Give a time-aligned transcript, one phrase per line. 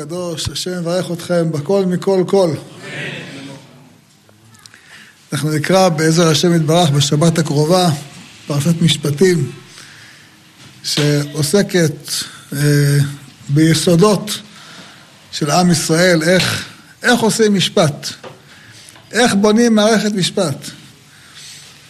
[0.00, 2.54] הקדוש, השם יברך אתכם בכל מכל כל.
[5.32, 7.90] אנחנו נקרא בעזר השם יתברך בשבת הקרובה,
[8.46, 9.50] פרשת משפטים,
[10.84, 12.10] שעוסקת
[12.52, 12.98] אה,
[13.48, 14.30] ביסודות
[15.32, 16.68] של עם ישראל, איך,
[17.02, 18.08] איך עושים משפט,
[19.12, 20.56] איך בונים מערכת משפט,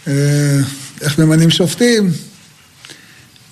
[0.09, 0.59] אה,
[1.01, 2.11] איך ממנים שופטים,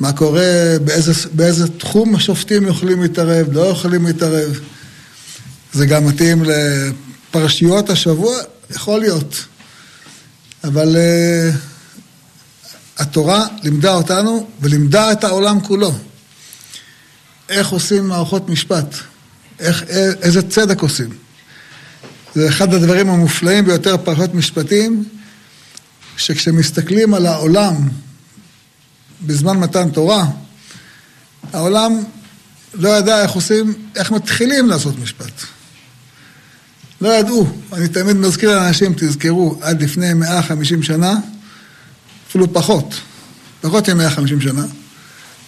[0.00, 4.60] מה קורה, באיזה, באיזה תחום השופטים יכולים להתערב, לא יכולים להתערב.
[5.72, 8.36] זה גם מתאים לפרשיות השבוע,
[8.70, 9.44] יכול להיות.
[10.64, 11.56] אבל uh,
[12.98, 15.94] התורה לימדה אותנו ולימדה את העולם כולו.
[17.48, 18.94] איך עושים מערכות משפט,
[19.58, 19.82] איך,
[20.22, 21.08] איזה צדק עושים.
[22.34, 25.04] זה אחד הדברים המופלאים ביותר פרשת משפטים,
[26.16, 27.88] שכשמסתכלים על העולם
[29.22, 30.24] בזמן מתן תורה,
[31.52, 32.04] העולם
[32.74, 35.32] לא ידע איך עושים, איך מתחילים לעשות משפט.
[37.00, 37.46] לא ידעו.
[37.72, 41.14] אני תמיד מזכיר לאנשים, תזכרו, עד לפני 150 שנה,
[42.28, 42.94] אפילו פחות,
[43.60, 44.64] פחות מ-150 שנה,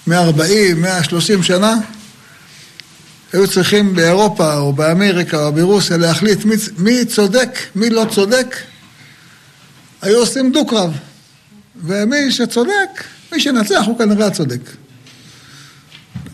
[0.07, 1.75] 140, 130 שנה,
[3.33, 8.57] היו צריכים באירופה או באמריקה או ברוסיה להחליט מי, מי צודק, מי לא צודק,
[10.03, 10.93] היו עושים דו-קרב.
[11.85, 14.61] ומי שצודק, מי שנצח הוא כנראה הצודק.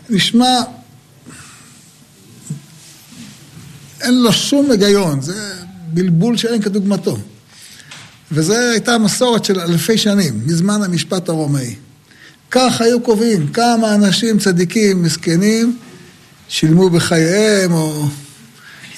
[0.09, 0.61] נשמע,
[4.01, 5.53] אין לו שום היגיון, זה
[5.87, 7.17] בלבול שאין כדוגמתו.
[8.31, 11.75] וזו הייתה מסורת של אלפי שנים, מזמן המשפט הרומאי.
[12.51, 15.77] כך היו קובעים כמה אנשים צדיקים, מסכנים,
[16.49, 18.07] שילמו בחייהם או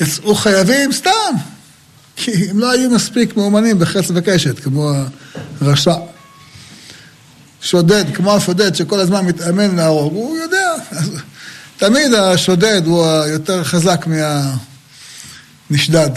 [0.02, 1.36] יצאו חייבים סתם,
[2.16, 4.91] כי הם לא היו מספיק מאומנים בחץ וקשת, כמו
[5.61, 5.95] הרשע.
[7.70, 10.73] שודד, כמו השודד שכל הזמן מתאמן להרוג, הוא יודע.
[11.78, 14.06] תמיד השודד הוא היותר חזק
[15.70, 16.09] מהנשדד.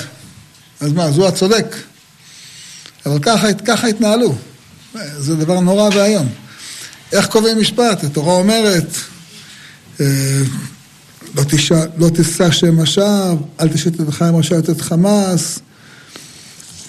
[0.80, 1.76] אז מה, אז הוא הצודק.
[3.06, 4.34] אבל ככה, ככה התנהלו.
[5.18, 6.28] זה דבר נורא ואיום.
[7.12, 8.04] איך קובעים משפט?
[8.04, 8.96] התורה אומרת,
[10.00, 10.06] אה,
[11.34, 15.58] לא, תשע, לא תישא שם השווא, אל תשת את חיים רשעת את חמאס.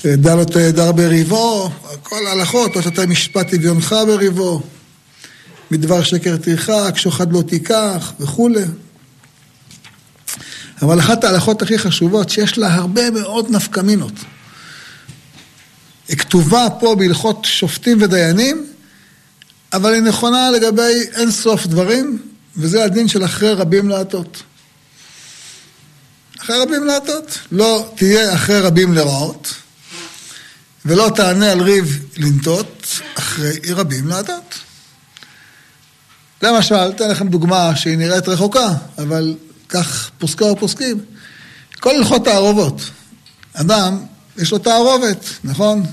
[0.06, 1.72] דע לא תהדר בריבו,
[2.04, 4.62] כל ההלכות, לא תתה משפט אביונך בריבו,
[5.72, 8.64] מדבר שקר תרחק, שוחד לא תיקח וכולי.
[10.82, 14.14] אבל אחת ההלכות הכי חשובות, שיש לה הרבה מאוד נפקמינות.
[16.08, 18.68] היא כתובה פה בהלכות שופטים ודיינים,
[19.74, 22.20] אבל היא נכונה לגבי אין סוף דברים,
[22.58, 24.44] וזה הדין של אחרי רבים להטות.
[26.42, 27.40] אחרי רבים להטות.
[27.52, 29.54] לא תהיה אחרי רבים לרעות,
[30.86, 34.56] ולא תענה על ריב לנטות אחרי רבים לעדות.
[36.42, 39.36] למשל, אתן לכם דוגמה שהיא נראית רחוקה, אבל
[39.70, 41.06] כך פוסקי ופוסקים.
[41.80, 42.82] כל הלכות תערובות.
[43.54, 44.00] אדם,
[44.38, 45.84] יש לו תערובת, נכון?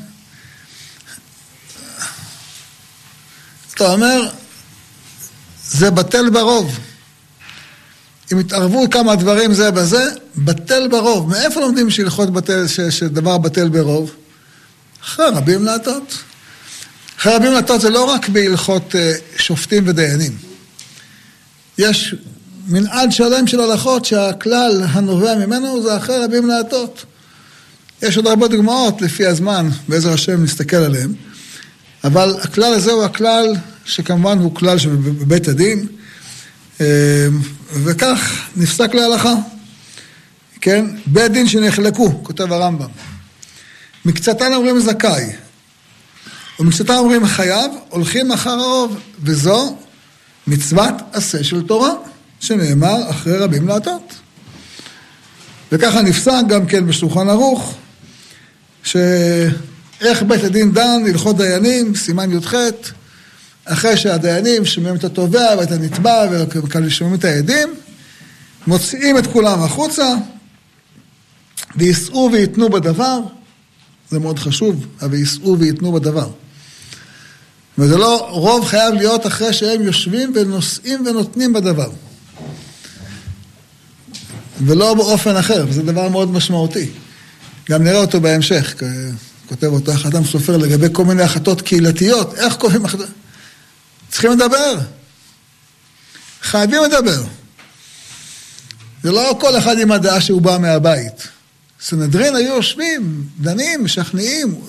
[3.75, 4.29] אתה אומר,
[5.65, 6.79] זה בטל ברוב.
[8.33, 10.05] אם יתערבו כמה דברים זה בזה,
[10.37, 11.29] בטל ברוב.
[11.29, 14.11] מאיפה לומדים שהלכות בטל, שדבר בטל ברוב?
[15.05, 16.19] אחרי רבים להטות.
[17.19, 20.33] אחרי רבים להטות זה לא רק בהלכות אה, שופטים ודיינים.
[21.79, 22.15] יש
[22.67, 27.05] מנעד שלם של הלכות שהכלל הנובע ממנו זה אחרי רבים להטות.
[28.03, 31.13] יש עוד הרבה דוגמאות לפי הזמן, בעזר השם נסתכל עליהן,
[32.05, 35.87] אבל הכלל הזה הוא הכלל שכמובן הוא כלל שבבית הדין,
[36.81, 36.87] אה,
[37.73, 39.35] וכך נפסק להלכה.
[40.61, 40.87] כן?
[41.07, 42.89] בית דין שנחלקו, כותב הרמב"ם.
[44.05, 45.27] מקצתן אומרים זכאי,
[46.61, 49.77] ומקצתן אומרים חייב, הולכים אחר הרוב, וזו
[50.47, 51.93] מצוות עשה של תורה,
[52.41, 54.15] שנאמר אחרי רבים להטות.
[55.73, 57.75] וככה נפסק גם כן בשולחן ערוך,
[58.83, 62.55] שאיך בית הדין דן, הלכות דיינים, סימן י"ח,
[63.65, 66.27] אחרי שהדיינים שומעים את התובע ואת הנתבע
[66.85, 67.75] ושומעים את העדים,
[68.67, 70.15] מוציאים את כולם החוצה,
[71.77, 73.21] ויישאו וייתנו בדבר,
[74.11, 76.31] זה מאוד חשוב, אבל יישאו וייתנו בדבר.
[77.79, 81.91] וזה לא, רוב חייב להיות אחרי שהם יושבים ונושאים ונותנים בדבר.
[84.67, 86.91] ולא באופן אחר, וזה דבר מאוד משמעותי.
[87.71, 88.75] גם נראה אותו בהמשך,
[89.49, 93.09] כותב אותו אדם סופר לגבי כל מיני החלטות קהילתיות, איך קובעים החלטות?
[94.11, 94.79] צריכים לדבר.
[96.43, 97.23] חייבים לדבר.
[99.03, 101.29] זה לא כל אחד עם הדעה שהוא בא מהבית.
[101.83, 104.61] סנהדרין היו יושבים, דנים, משכנעים.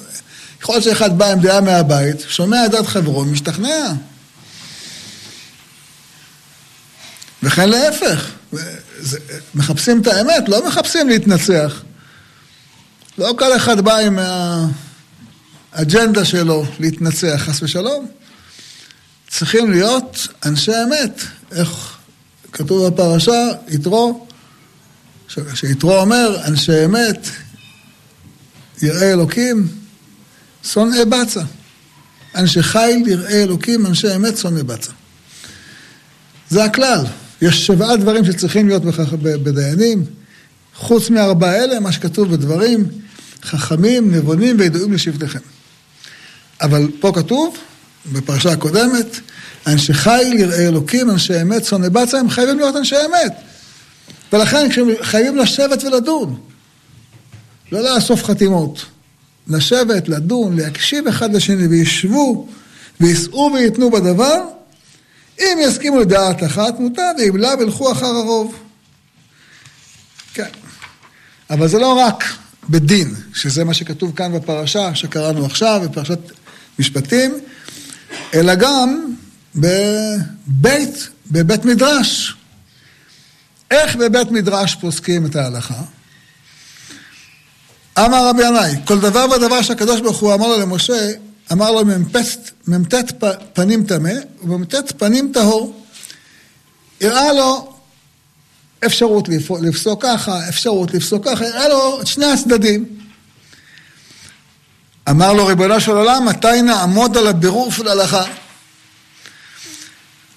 [0.61, 3.93] יכול להיות שאחד בא עם דעה מהבית, שומע את דת חברו, משתכנע.
[7.43, 8.29] וכן להפך.
[9.55, 11.81] מחפשים את האמת, לא מחפשים להתנצח.
[13.17, 14.19] לא כל אחד בא עם
[15.73, 18.07] האג'נדה שלו להתנצח, חס ושלום.
[19.29, 21.21] צריכים להיות אנשי אמת.
[21.51, 21.97] איך
[22.51, 24.27] כתוב בפרשה, יתרו,
[25.53, 27.27] שיתרו אומר, אנשי אמת,
[28.81, 29.67] יראי אלוקים,
[30.63, 31.41] שונאי בצע.
[32.35, 34.91] אנשי חיל, יראי אלוקים, אנשי אמת, שונאי בצע.
[36.49, 37.05] זה הכלל.
[37.41, 38.83] יש שבעה דברים שצריכים להיות
[39.21, 40.05] בדיינים.
[40.75, 42.85] חוץ מארבעה אלה, מה שכתוב בדברים,
[43.43, 45.39] חכמים, נבונים וידועים לשבטיכם.
[46.61, 47.57] אבל פה כתוב,
[48.11, 49.19] בפרשה הקודמת,
[49.67, 53.50] אנשי חיל, יראי אלוקים, אנשי אמת, שונאי בצע, הם חייבים להיות אנשי אמת.
[54.33, 56.39] ולכן כשהם חייבים לשבת ולדון,
[57.71, 58.85] לא לאסוף חתימות.
[59.47, 62.47] לשבת, לדון, להקשיב אחד לשני, וישבו,
[62.99, 64.41] ויישאו וייתנו בדבר,
[65.39, 68.55] אם יסכימו לדעת אחת, מותר, ואם לאו, ילכו אחר הרוב.
[70.33, 70.49] כן.
[71.49, 72.23] אבל זה לא רק
[72.69, 76.19] בדין, שזה מה שכתוב כאן בפרשה שקראנו עכשיו, בפרשת
[76.79, 77.39] משפטים,
[78.33, 79.13] אלא גם
[79.55, 82.35] בבית, בבית מדרש.
[83.71, 85.81] איך בבית מדרש פוסקים את ההלכה?
[87.99, 91.11] אמר רבי ינאי, כל דבר ודבר שהקדוש ברוך הוא אמר לו למשה,
[91.51, 91.85] אמר לו
[92.67, 93.11] מ"ט
[93.53, 94.13] פנים טמא
[94.43, 95.85] ומ"ט פנים טהור.
[97.01, 97.73] הראה לו
[98.85, 99.29] אפשרות
[99.61, 102.85] לפסוק ככה, אפשרות לפסוק ככה, הראה לו את שני הצדדים.
[105.09, 108.23] אמר לו ריבונו של עולם, מתי נעמוד על הבירור של ההלכה?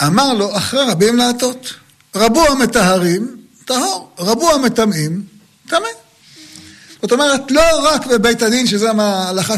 [0.02, 1.75] אמר לו, אחרי רבים להטות.
[2.14, 5.22] רבו המטהרים, טהור, רבו המטמאים,
[5.69, 5.88] טמא.
[7.02, 9.55] זאת אומרת, לא רק בבית הדין, שזה ההלכה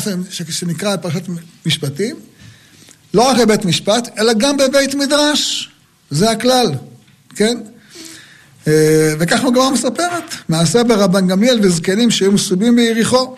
[0.51, 1.23] שנקרא פרשת
[1.67, 2.17] משפטים,
[3.15, 5.71] לא רק בבית משפט, אלא גם בבית מדרש.
[6.11, 6.73] זה הכלל,
[7.37, 7.59] כן?
[8.67, 13.37] אה, וכך הגמרא מספרת, מעשה ברבן גמליאל וזקנים שהיו מסובים ביריחו.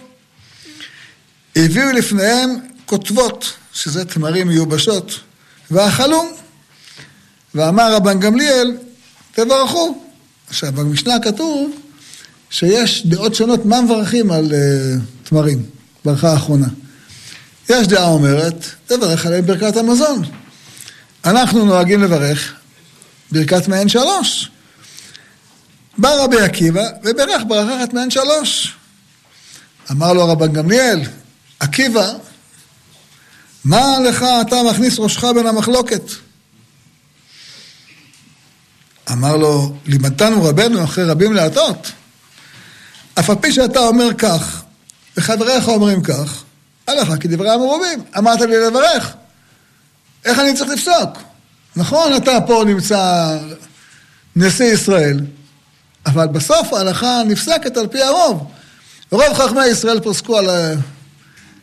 [1.57, 2.51] הביאו לפניהם
[2.87, 5.21] כותבות, שזה תמרים מיובשות,
[5.71, 6.25] ואכלו.
[7.55, 8.77] ואמר רבן גמליאל,
[9.45, 9.99] תברכו.
[10.49, 11.71] עכשיו, במשנה כתוב
[12.51, 15.63] שיש דעות שונות מה מברכים על uh, תמרים,
[16.05, 16.67] ברכה האחרונה.
[17.69, 18.55] יש דעה אומרת,
[18.87, 20.23] תברך עליהם ברכת המזון.
[21.25, 22.55] אנחנו נוהגים לברך
[23.33, 24.51] ברכת מעין שלוש.
[25.99, 28.77] בא רבי עקיבא וברך ברכת מעין שלוש.
[29.91, 31.01] אמר לו רבן גמליאל,
[31.61, 32.13] עקיבא,
[33.65, 36.03] מה לך אתה מכניס ראשך בין המחלוקת?
[39.13, 41.93] אמר לו, לימדתנו רבנו אחרי רבים להטות.
[43.19, 44.63] אף על פי שאתה אומר כך,
[45.17, 46.43] וחבריך אומרים כך,
[46.87, 48.03] עליך כדברי המרובים.
[48.19, 49.15] אמרת לי לברך.
[50.25, 51.19] איך אני צריך לפסוק?
[51.77, 53.37] נכון, אתה פה נמצא
[54.37, 55.21] נשיא ישראל,
[56.07, 58.51] אבל בסוף ההלכה נפסקת על פי הרוב.
[59.11, 60.49] רוב חכמי ישראל פוסקו על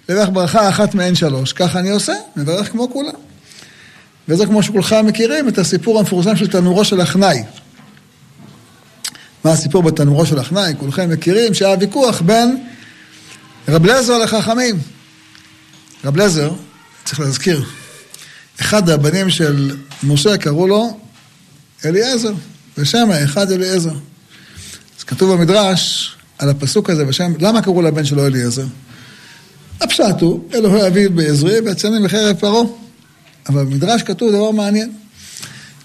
[0.09, 1.53] לברך ברכה אחת מעין שלוש.
[1.53, 3.13] ככה אני עושה, מברך כמו כולם.
[4.27, 7.44] וזה כמו שכולכם מכירים, את הסיפור המפורסם של תנורו של אחנאי.
[9.44, 10.74] מה הסיפור בתנורו של אחנאי?
[10.80, 12.63] כולכם מכירים שהיה ויכוח בין
[13.68, 14.80] רב לזר לחכמים.
[16.06, 16.51] רב לזר,
[17.06, 17.66] צריך להזכיר,
[18.62, 21.00] אחד הבנים של משה קראו לו
[21.86, 22.33] אליעזר,
[22.78, 23.94] ושם האחד אליעזר.
[25.00, 28.66] אז כתוב במדרש על הפסוק הזה, ושם, למה קראו לבן שלו אליעזר?
[29.81, 32.64] הפשט הוא, אלוהי אביו בעזרי ויצאני בחרב פרעה.
[33.49, 34.92] אבל במדרש כתוב דבר מעניין.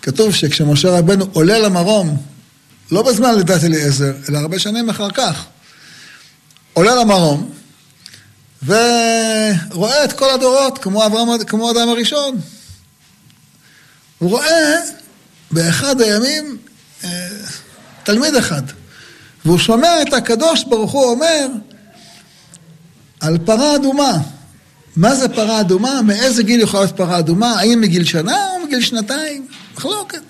[0.02, 2.17] כתוב שכשמשה רבנו עולה למרום,
[2.90, 5.47] לא בזמן לידת אליעזר, אלא הרבה שנים אחר כך,
[6.73, 7.50] עולה למרום,
[8.62, 12.40] ורואה את כל הדורות, כמו, אברהם, כמו אדם הראשון.
[14.19, 14.76] הוא רואה
[15.50, 16.59] באחד הימים
[17.05, 17.29] אה,
[18.02, 18.62] תלמיד אחד,
[19.45, 21.47] והוא שומע את הקדוש ברוך הוא אומר
[23.21, 24.19] על פרה אדומה.
[24.97, 26.03] מה זה פרה אדומה?
[26.03, 27.53] מאיזה גיל יכולה להיות פרה אדומה?
[27.53, 29.47] האם מגיל שנה או מגיל שנתיים?
[29.77, 30.23] מחלוקת.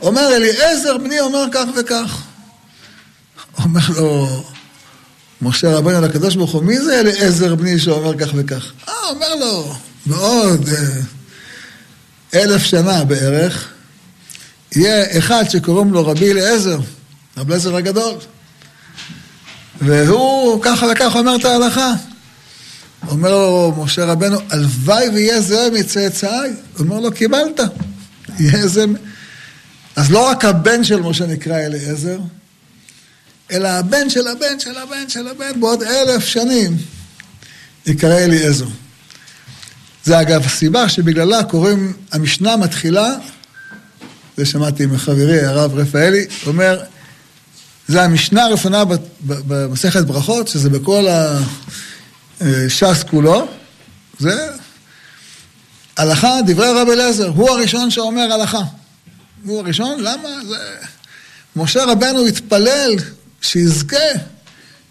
[0.00, 2.22] אומר אליעזר, בני אומר כך וכך.
[3.58, 4.44] אומר לו
[5.42, 8.72] משה רבנו לקדוש ברוך הוא, מי זה אליעזר בני שאומר כך וכך?
[8.88, 9.74] אה, אומר לו,
[10.06, 11.00] בעוד אה,
[12.34, 13.68] אלף שנה בערך,
[14.76, 16.78] יהיה אחד שקוראים לו רבי אליעזר,
[17.36, 18.14] רבי אליעזר הגדול.
[19.80, 21.92] והוא ככה וככה אומר את ההלכה.
[23.08, 26.50] אומר לו משה רבנו, הלוואי ויהיה זה מצאצאי.
[26.76, 27.60] הוא אומר לו, קיבלת.
[28.38, 28.84] יהיה זה...
[29.96, 32.18] אז לא רק הבן של משה נקרא אליעזר,
[33.50, 36.76] אלא הבן של הבן של הבן של הבן בעוד אלף שנים
[37.86, 38.66] יקרא אליעזר.
[40.04, 43.14] זה אגב הסיבה שבגללה קוראים, המשנה מתחילה
[44.36, 46.80] זה שמעתי מחברי הרב רפאלי, אומר,
[47.88, 48.84] זה המשנה הראשונה
[49.20, 51.06] במסכת ברכות, שזה בכל
[52.40, 53.48] הש"ס כולו,
[54.18, 54.48] זה
[55.96, 58.62] הלכה, דברי רב אליעזר, הוא הראשון שאומר הלכה.
[59.44, 60.28] הוא הראשון, למה?
[60.48, 60.56] זה...
[61.56, 62.94] משה רבנו התפלל
[63.40, 63.96] שיזכה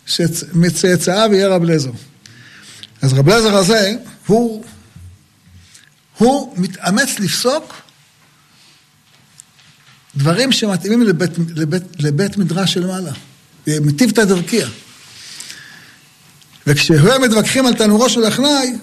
[0.06, 1.92] שמצאצאיו יהיה רב אליעזר.
[3.02, 3.96] אז רב אליעזר הזה,
[4.28, 4.64] הוא,
[6.18, 7.74] הוא מתאמץ לפסוק
[10.16, 13.12] דברים שמתאימים לבית, לבית, לבית מדרש של מעלה.
[13.68, 14.68] מטיבתא דרכיה.
[16.68, 18.74] וכשהם מתווכחים על תנורו של אחנאי,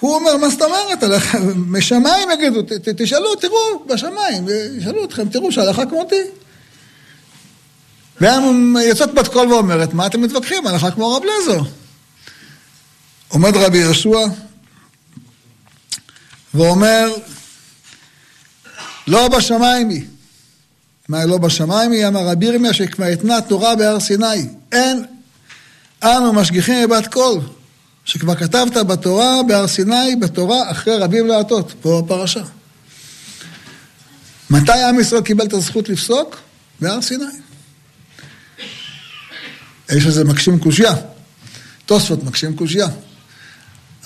[0.00, 1.04] הוא אומר, מה זאת אומרת?
[1.56, 2.60] משמיים יגידו,
[2.96, 4.46] תשאלו, תראו, בשמיים,
[4.78, 6.22] ישאלו אתכם, תראו שהלכה כמותי.
[8.20, 10.66] והם יוצאת בת קול ואומרת, מה אתם מתווכחים?
[10.66, 11.64] הלכה כמו רב לזו.
[13.28, 14.26] עומד רבי יהושע
[16.54, 17.14] ואומר,
[19.06, 20.02] לא בשמיים היא.
[21.08, 22.06] מה לא בשמיים היא?
[22.06, 24.48] אמר רבי ירמיה שכבר התנה תורה בהר סיני.
[24.72, 25.04] אין
[26.04, 27.40] אנו משגיחים מבת קול.
[28.04, 32.42] שכבר כתבת בתורה, בהר סיני, בתורה, אחרי רבים להטות, פה בפרשה.
[34.50, 36.36] מתי עם ישראל קיבל את הזכות לפסוק?
[36.80, 37.24] בהר סיני.
[39.88, 40.94] האיש הזה מקשים קושייה.
[41.86, 42.88] תוספות מקשים קושייה.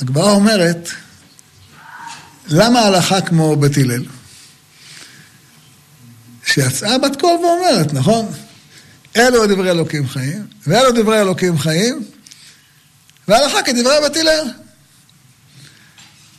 [0.01, 0.89] הגמרא אומרת,
[2.49, 4.05] למה הלכה כמו בית הלל?
[6.47, 8.27] שיצאה בת קול ואומרת, נכון?
[9.16, 12.04] אלו דברי אלוקים חיים, ואלו דברי אלוקים חיים,
[13.28, 14.50] והלכה כדברי בת הלל.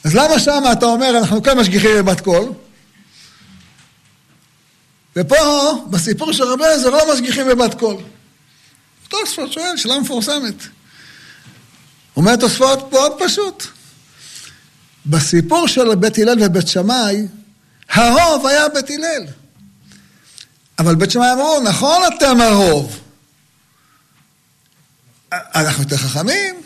[0.04, 2.52] אז למה שם אתה אומר, אנחנו כן משגיחים בבת קול,
[5.16, 5.36] ופה,
[5.90, 7.98] בסיפור של רבי אליעזר, לא משגיחים בבת קול.
[9.08, 10.56] תוספות שואל, שאלה מפורסמת.
[12.18, 13.64] אומר תוספות מאוד פשוט.
[15.06, 17.28] בסיפור של בית הלל ובית שמאי,
[17.90, 19.26] הרוב היה בית הלל.
[20.80, 23.00] אבל בית שמאי אמרו, נכון אתם הרוב.
[25.32, 26.62] אנחנו יותר חכמים,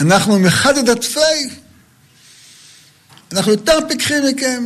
[0.00, 1.50] אנחנו מחדד עטפי,
[3.32, 4.64] אנחנו יותר פיקחים מכם.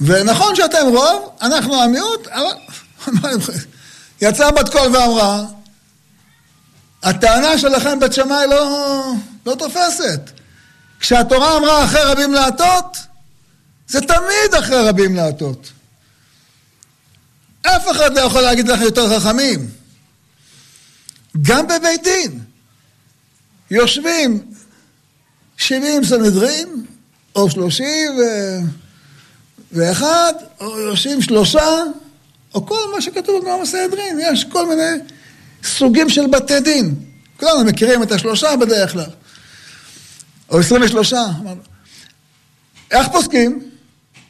[0.00, 2.56] ונכון שאתם רוב, אנחנו המיעוט, אבל
[4.22, 5.44] יצאה בת קול ואמרה,
[7.02, 9.12] הטענה שלכם בית שמאי לא,
[9.46, 10.20] לא תופסת.
[11.00, 12.96] כשהתורה אמרה אחרי רבים להטות,
[13.88, 15.72] זה תמיד אחרי רבים להטות.
[17.62, 19.70] אף אחד לא יכול להגיד לך יותר חכמים.
[21.42, 22.40] גם בבית דין.
[23.70, 24.52] יושבים
[25.56, 26.84] 70 סנהדרין,
[27.36, 30.08] או 31,
[30.60, 31.82] או יושבים שלושה,
[32.54, 34.90] או כל מה שכתוב בגמרא בסנהדרין, יש כל מיני
[35.64, 36.94] סוגים של בתי דין.
[37.36, 39.10] כולנו מכירים את השלושה בדרך כלל.
[40.50, 41.12] או 23.
[42.90, 43.70] איך פוסקים?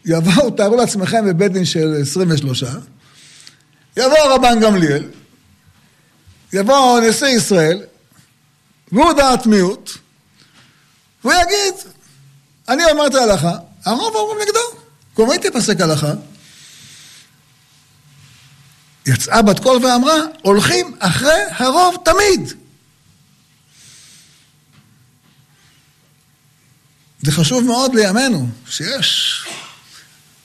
[0.05, 2.65] יבואו, תארו לעצמכם בבית דין של 23,
[3.97, 5.09] יבוא רבן גמליאל,
[6.53, 7.83] יבוא נשיא ישראל,
[8.93, 9.91] והוא דעת מיעוט,
[11.25, 11.75] והוא יגיד,
[12.69, 13.53] אני אומר את ההלכה,
[13.85, 14.81] הרוב אומרים נגדו,
[15.15, 16.13] קוראים היא תפסק הלכה.
[19.07, 22.53] יצאה בת קול ואמרה, הולכים אחרי הרוב תמיד.
[27.23, 29.45] זה חשוב מאוד לימינו, שיש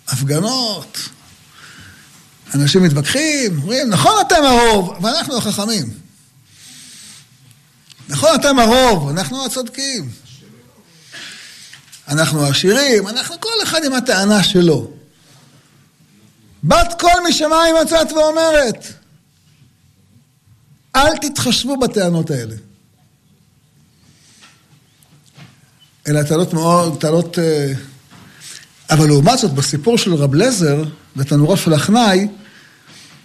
[0.10, 0.98] הפגנות,
[2.56, 5.90] אנשים מתווכחים, אומרים, נכון אתם הרוב, אבל אנחנו החכמים.
[8.10, 10.10] נכון, אתם הרוב, אנחנו הצודקים.
[12.08, 14.92] אנחנו עשירים, אנחנו כל אחד עם הטענה שלו.
[16.64, 18.88] בת קול משמיים יוצאת ואומרת,
[20.96, 22.56] אל תתחשבו בטענות האלה.
[26.08, 27.40] אלה טענות מאוד, טענות...
[27.40, 27.74] אה,
[28.90, 30.84] אבל לעומת זאת, בסיפור של רב לזר,
[31.16, 32.28] בתנורו של אחנאי,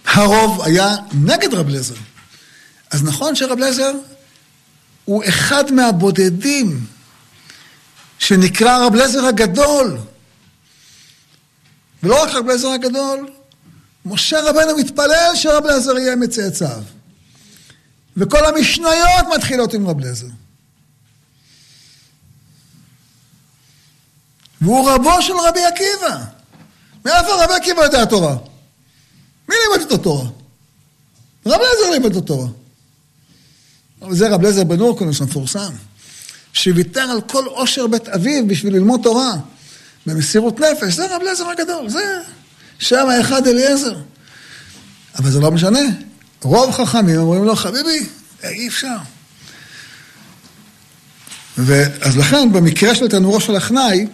[0.05, 1.95] הרוב היה נגד רב לזר.
[2.91, 3.91] אז נכון שרב לזר
[5.05, 6.85] הוא אחד מהבודדים
[8.19, 9.97] שנקרא רב לזר הגדול.
[12.03, 13.29] ולא רק רב לזר הגדול,
[14.05, 16.81] משה רבנו מתפלל שרב לזר יהיה מצאצאיו.
[18.17, 20.27] וכל המשניות מתחילות עם רב לזר.
[24.61, 26.23] והוא רבו של רבי עקיבא.
[27.05, 28.35] מאיפה רבי עקיבא יודע תורה?
[29.49, 30.25] מי לימד את התורה?
[31.45, 32.47] רב לזר לימד את התורה.
[34.09, 35.71] זה רב לזר בן אורקונוס המפורסם,
[36.53, 39.33] שוויתר על כל עושר בית אביו בשביל ללמוד תורה,
[40.05, 42.19] במסירות נפש, זה רב לזר הגדול, זה
[42.79, 43.97] שם האחד אליעזר.
[45.19, 45.79] אבל זה לא משנה,
[46.41, 48.05] רוב חכמים אומרים לו, חביבי,
[48.43, 48.95] אי אפשר.
[51.57, 54.07] ואז לכן, במקרה של תנורו של אחנאי,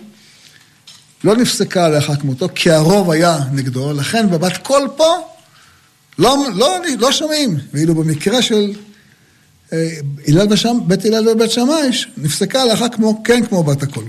[1.23, 5.31] לא נפסקה לאחר כמותו, כי הרוב היה נגדו, לכן בבת קול פה
[6.19, 7.57] לא, לא, לא שומעים.
[7.73, 8.73] ואילו במקרה של
[9.73, 9.89] אה,
[10.27, 14.05] הלל ושם, בית הלל ובית שמאי, נפסקה לאחר כמו, כן כמו בת הקול.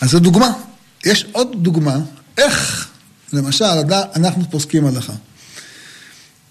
[0.00, 0.52] אז זו דוגמה.
[1.04, 1.96] יש עוד דוגמה,
[2.38, 2.88] איך,
[3.32, 3.64] למשל,
[4.16, 5.12] אנחנו פוסקים הלכה.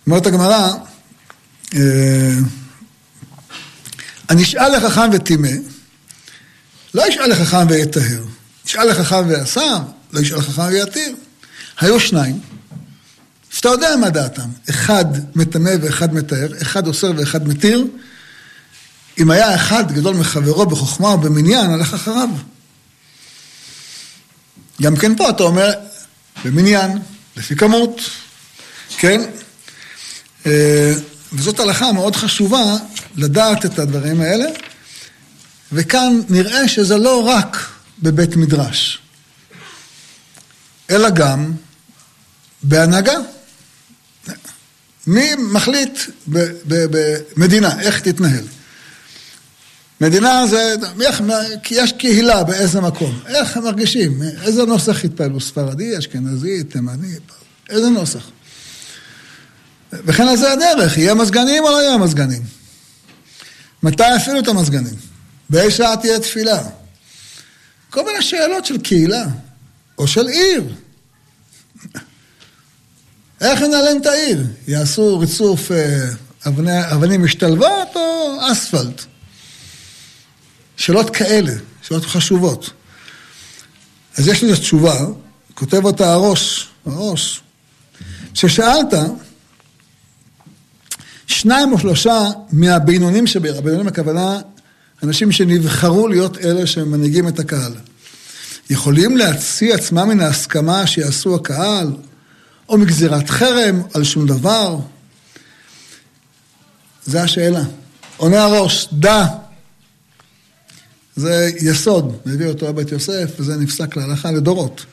[0.08, 0.74] אומרת הגמרא,
[1.75, 2.36] אה,
[4.30, 5.50] אני אשאל לחכם וטימא,
[6.94, 8.24] לא ישאל לחכם ויטהר,
[8.65, 9.77] ישאל לחכם ואסר,
[10.13, 11.15] לא ישאל לחכם ויתיר.
[11.79, 12.39] היו שניים,
[13.50, 15.05] שאתה יודע מה דעתם, אחד
[15.36, 17.88] מטמא ואחד מטהר, אחד אוסר ואחד מתיר.
[19.20, 22.29] אם היה אחד גדול מחברו בחוכמה או במניין, הלך אחריו.
[24.82, 25.72] גם כן פה אתה אומר,
[26.46, 27.00] במניין,
[27.38, 28.01] לפי כמות,
[28.98, 29.22] כן?
[30.46, 30.93] אה,
[31.34, 32.75] וזאת הלכה מאוד חשובה
[33.15, 34.46] לדעת את הדברים האלה,
[35.72, 37.73] וכאן נראה שזה לא רק
[38.03, 39.00] בבית מדרש,
[40.89, 41.51] אלא גם
[42.63, 43.17] בהנהגה.
[45.07, 46.00] מי מחליט
[47.38, 48.43] במדינה, איך תתנהל?
[50.01, 51.22] מדינה זה, איך,
[51.72, 57.15] יש קהילה באיזה מקום, איך הם מרגישים, איזה נוסח יתפעלו, ספרדי, אשכנזי, תימני,
[57.69, 58.29] איזה נוסח.
[59.93, 62.41] וכן על זה הדרך, יהיה מזגנים או לא יהיה מזגנים?
[63.83, 64.95] מתי יפעילו את המזגנים?
[65.50, 66.63] באיזה שעה תהיה תפילה?
[67.93, 69.25] כל מיני שאלות של קהילה,
[69.97, 70.63] או של עיר.
[73.41, 74.45] איך ינהלם את העיר?
[74.67, 76.09] יעשו ריצוף אה,
[76.47, 79.01] אבני, אבנים משתלבות או אספלט?
[80.77, 82.69] שאלות כאלה, שאלות חשובות.
[84.17, 85.00] אז יש לזה תשובה,
[85.53, 87.41] כותב אותה הראש, הראש.
[88.33, 88.93] כששאלת,
[91.27, 94.39] שניים או שלושה מהבינונים שבעיר, הבינונים הכוונה,
[95.03, 97.74] אנשים שנבחרו להיות אלה שמנהיגים את הקהל.
[98.69, 101.91] יכולים להציע עצמם מן ההסכמה שיעשו הקהל,
[102.69, 104.77] או מגזירת חרם על שום דבר?
[107.05, 107.63] זה השאלה.
[108.18, 109.25] עונה הראש, דע.
[111.16, 114.85] זה יסוד, מביא אותו לבית יוסף, וזה נפסק להלכה לדורות.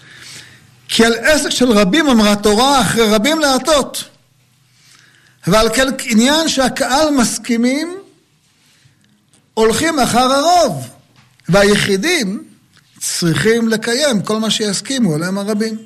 [0.89, 4.05] כי על עסק של רבים אמרה תורה, אחרי רבים להטות.
[5.47, 8.00] ועל כן עניין שהקהל מסכימים,
[9.61, 10.89] הולכים אחר הרוב.
[11.49, 12.45] והיחידים
[13.01, 15.79] צריכים לקיים כל מה שיסכימו עליהם הרבים.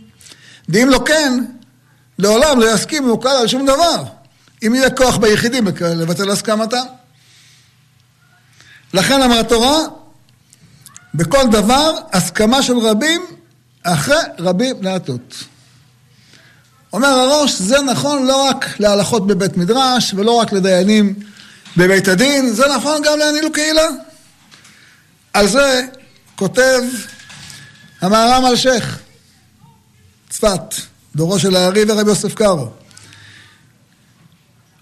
[0.68, 1.44] ואם לא כן,
[2.18, 4.04] לעולם לא יסכימו כלל על שום דבר.
[4.66, 6.84] אם יהיה כוח ביחידים לבטל הסכמתם.
[8.94, 9.78] לכן אמרה התורה,
[11.14, 13.22] בכל דבר הסכמה של רבים
[13.82, 15.34] אחרי רבים להטות.
[16.92, 21.14] אומר הראש, זה נכון לא רק להלכות בבית מדרש ולא רק לדיינים
[21.76, 23.88] בבית הדין, זה נכון גם להניל קהילה.
[25.32, 25.82] על זה
[26.37, 26.82] כותב
[28.00, 28.98] המהר"ם אלשיך,
[30.30, 30.74] צפת,
[31.16, 32.68] דורו של הארי ורבי יוסף קארו.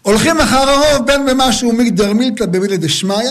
[0.02, 3.30] הולכים אחר הרוב בין במשהו מילתא במילי דשמיא,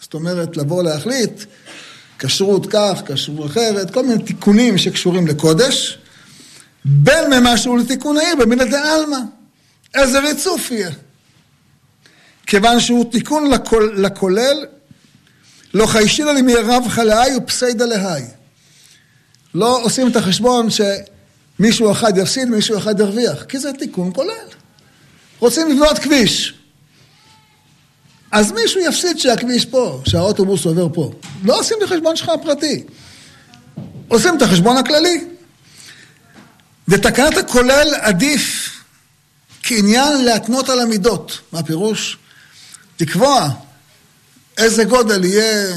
[0.00, 1.44] זאת אומרת לבוא להחליט,
[2.18, 5.98] כשרות כך, כשרות אחרת, כל מיני תיקונים שקשורים לקודש,
[6.84, 9.18] בין ממשהו לתיקון העיר במילי דעלמא.
[9.94, 10.90] איזה ריצוף יהיה.
[12.50, 14.66] כיוון שהוא תיקון לכול, לכולל,
[15.74, 18.22] לא חיישינא לי מירב חלאי ופסיידא להי.
[19.54, 24.48] לא עושים את החשבון שמישהו אחד יפסיד, מישהו אחד ירוויח, כי זה תיקון כולל.
[25.38, 26.54] רוצים לבנות כביש.
[28.32, 31.12] אז מישהו יפסיד שהכביש פה, שהאוטובוס עובר פה.
[31.44, 32.84] לא עושים את החשבון שלך הפרטי.
[34.08, 35.24] עושים את החשבון הכללי.
[36.88, 38.70] ותקנת הכולל עדיף
[39.62, 41.38] כעניין להתנות על המידות.
[41.52, 42.19] מה הפירוש?
[43.00, 43.50] לקבוע
[44.58, 45.74] איזה גודל יהיה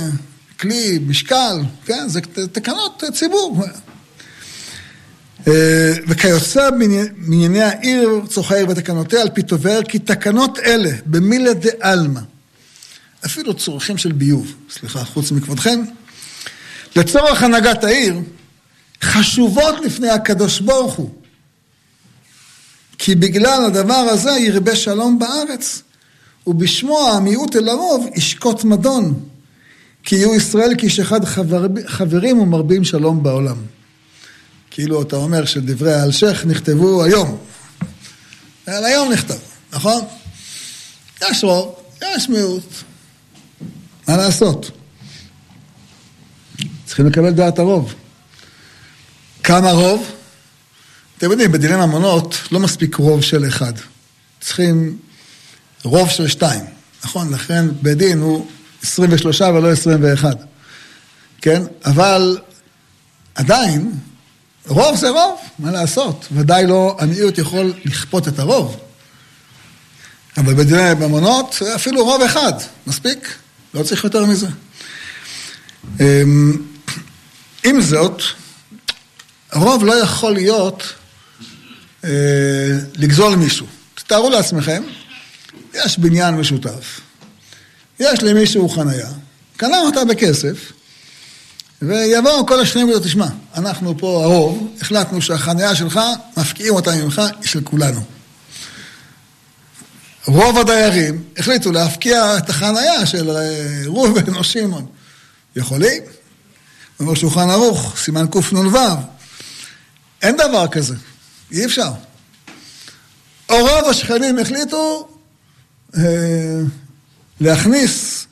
[0.60, 2.10] כלי, משקל, כן?
[2.10, 3.64] זה תקנות ציבור.
[5.48, 6.70] אה, וכיוצא
[7.18, 12.20] מענייני העיר צורכי העיר ותקנותיה על פי תובער כי תקנות אלה במילה עלמא
[13.26, 15.84] אפילו צורכים של ביוב, סליחה, חוץ מכבודכם,
[16.96, 18.20] לצורך הנהגת העיר
[19.02, 21.10] חשובות לפני הקדוש ברוך הוא
[22.98, 25.82] כי בגלל הדבר הזה ירבה שלום בארץ
[26.48, 29.24] ובשמו המיעוט אל הרוב ישקוט מדון
[30.04, 33.58] כי יהיו ישראל כאיש אחד חבר, חברים ומרבים שלום בעולם.
[34.72, 37.38] כאילו אתה אומר שדברי האלשך נכתבו היום.
[38.66, 39.38] על היום נכתב,
[39.74, 40.02] נכון?
[41.22, 42.74] יש רוב, יש מיעוט.
[44.08, 44.72] מה לעשות?
[46.86, 47.94] צריכים לקבל דעת הרוב.
[49.44, 50.12] כמה רוב?
[51.18, 53.74] אתם יודעים, בדיני ממונות לא מספיק רוב של אחד.
[54.42, 54.98] צריכים
[55.84, 56.66] רוב של שתיים,
[57.04, 57.34] נכון?
[57.34, 58.48] לכן בית דין הוא
[58.84, 60.38] 23 ולא 21,
[61.42, 61.64] כן?
[61.86, 62.38] אבל
[63.36, 63.92] עדיין,
[64.68, 66.28] רוב זה רוב, מה לעשות?
[66.32, 68.80] ודאי לא המיעוט יכול לכפות את הרוב.
[70.38, 72.54] אבל בדיני ממונות, אפילו רוב אחד,
[72.88, 73.36] מספיק,
[73.74, 74.48] לא צריך יותר מזה.
[76.00, 76.58] אמ,
[77.64, 78.22] עם זאת,
[79.52, 80.84] הרוב לא יכול להיות
[82.04, 82.10] אה,
[82.96, 83.66] לגזול מישהו.
[83.96, 84.84] תתארו לעצמכם,
[85.74, 87.00] יש בניין משותף,
[88.00, 89.10] יש למישהו חנייה,
[89.58, 90.72] קנה אותה בכסף,
[91.82, 96.00] ויבואו כל השניים ויגידו, תשמע, אנחנו פה הרוב, החלטנו שהחניה שלך,
[96.38, 98.02] מפקיעים אותה ממך, היא של כולנו.
[100.26, 104.86] רוב הדיירים החליטו להפקיע את החניה של אה, ראובן או שמעון.
[105.56, 106.04] יכולים?
[107.00, 108.78] אומר שולחן ערוך, סימן קנ"ו.
[110.22, 110.96] אין דבר כזה,
[111.52, 111.92] אי אפשר.
[113.50, 115.13] או רוב השכנים החליטו
[117.42, 118.28] להכניס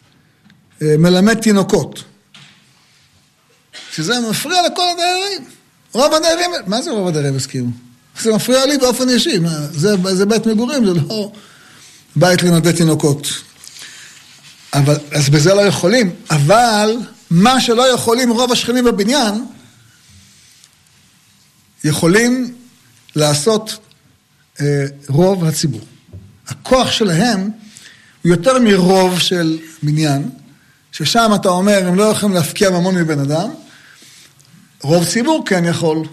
[0.82, 2.04] אה, מלמד תינוקות.
[3.92, 5.50] שזה מפריע לכל הדיירים.
[5.94, 7.72] רוב הדיירים, מה זה רוב הדיירים הסכימו?
[8.22, 9.40] זה מפריע לי באופן אישי,
[9.72, 11.32] זה, זה בית מגורים, זה לא
[12.16, 13.28] בית לנדד תינוקות.
[14.74, 16.98] אבל, אז בזה לא יכולים, אבל
[17.30, 19.46] מה שלא יכולים רוב השכנים בבניין,
[21.84, 22.56] יכולים
[23.16, 23.78] לעשות
[24.62, 25.82] אה, רוב הציבור.
[26.52, 30.30] הכוח שלהם הוא יותר מרוב של בניין,
[30.92, 33.50] ששם אתה אומר, הם לא יכולים להפקיע ממון מבן אדם,
[34.84, 36.04] רוב ציבור כן יכול.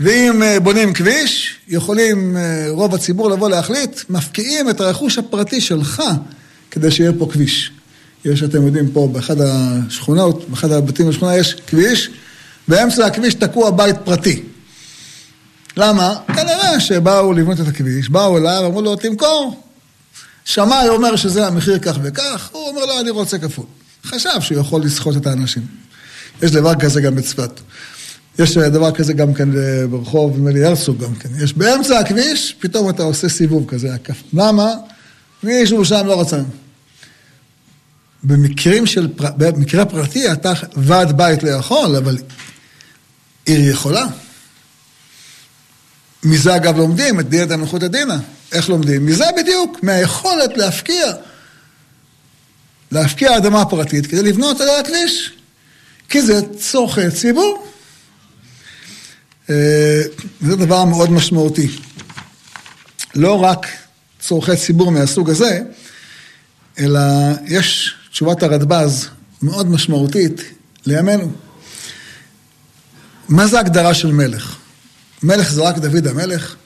[0.00, 6.02] ואם אה, בונים כביש, יכולים אה, רוב הציבור לבוא להחליט, מפקיעים את הרכוש הפרטי שלך
[6.70, 7.72] כדי שיהיה פה כביש.
[8.24, 12.10] יש, אתם יודעים, פה באחד השכונות, באחד הבתים בשכונה יש כביש,
[12.68, 14.42] באמצע הכביש תקוע בית פרטי.
[15.78, 16.14] למה?
[16.26, 19.62] כנראה שבאו לבנות את הכביש, באו אליו, אמרו לו, תמכור.
[20.44, 23.64] שמאי אומר שזה המחיר כך וכך, הוא אומר לו, אני רוצה כפול.
[24.04, 25.62] חשב שהוא יכול לסחוט את האנשים.
[26.42, 27.60] יש דבר כזה גם בצפת.
[28.38, 29.48] יש דבר כזה גם כן
[29.90, 31.28] ברחוב, נדמה לי הרצוג גם כן.
[31.44, 33.96] יש באמצע הכביש, פתאום אתה עושה סיבוב כזה.
[34.32, 34.74] למה?
[35.42, 36.40] מישהו שם לא רצה.
[38.22, 42.18] במקרים של, במקרה פרטי אתה ועד בית לא יכול, אבל
[43.44, 44.06] עיר יכולה.
[46.24, 48.18] מזה אגב לומדים את דינת המלכות הדינה.
[48.52, 49.06] איך לומדים?
[49.06, 51.12] מזה בדיוק, מהיכולת להפקיע.
[52.92, 55.32] להפקיע אדמה פרטית כדי לבנות עליה כביש.
[56.08, 57.66] כי זה צורכי ציבור.
[59.50, 60.02] אה,
[60.40, 61.68] זה דבר מאוד משמעותי.
[63.14, 63.66] לא רק
[64.20, 65.60] צורכי ציבור מהסוג הזה,
[66.78, 67.00] אלא
[67.46, 69.08] יש תשובת הרדב"ז
[69.42, 70.40] מאוד משמעותית
[70.86, 71.32] לימינו.
[73.28, 74.57] מה זה הגדרה של מלך?
[75.22, 76.56] מלך זה רק דוד המלך,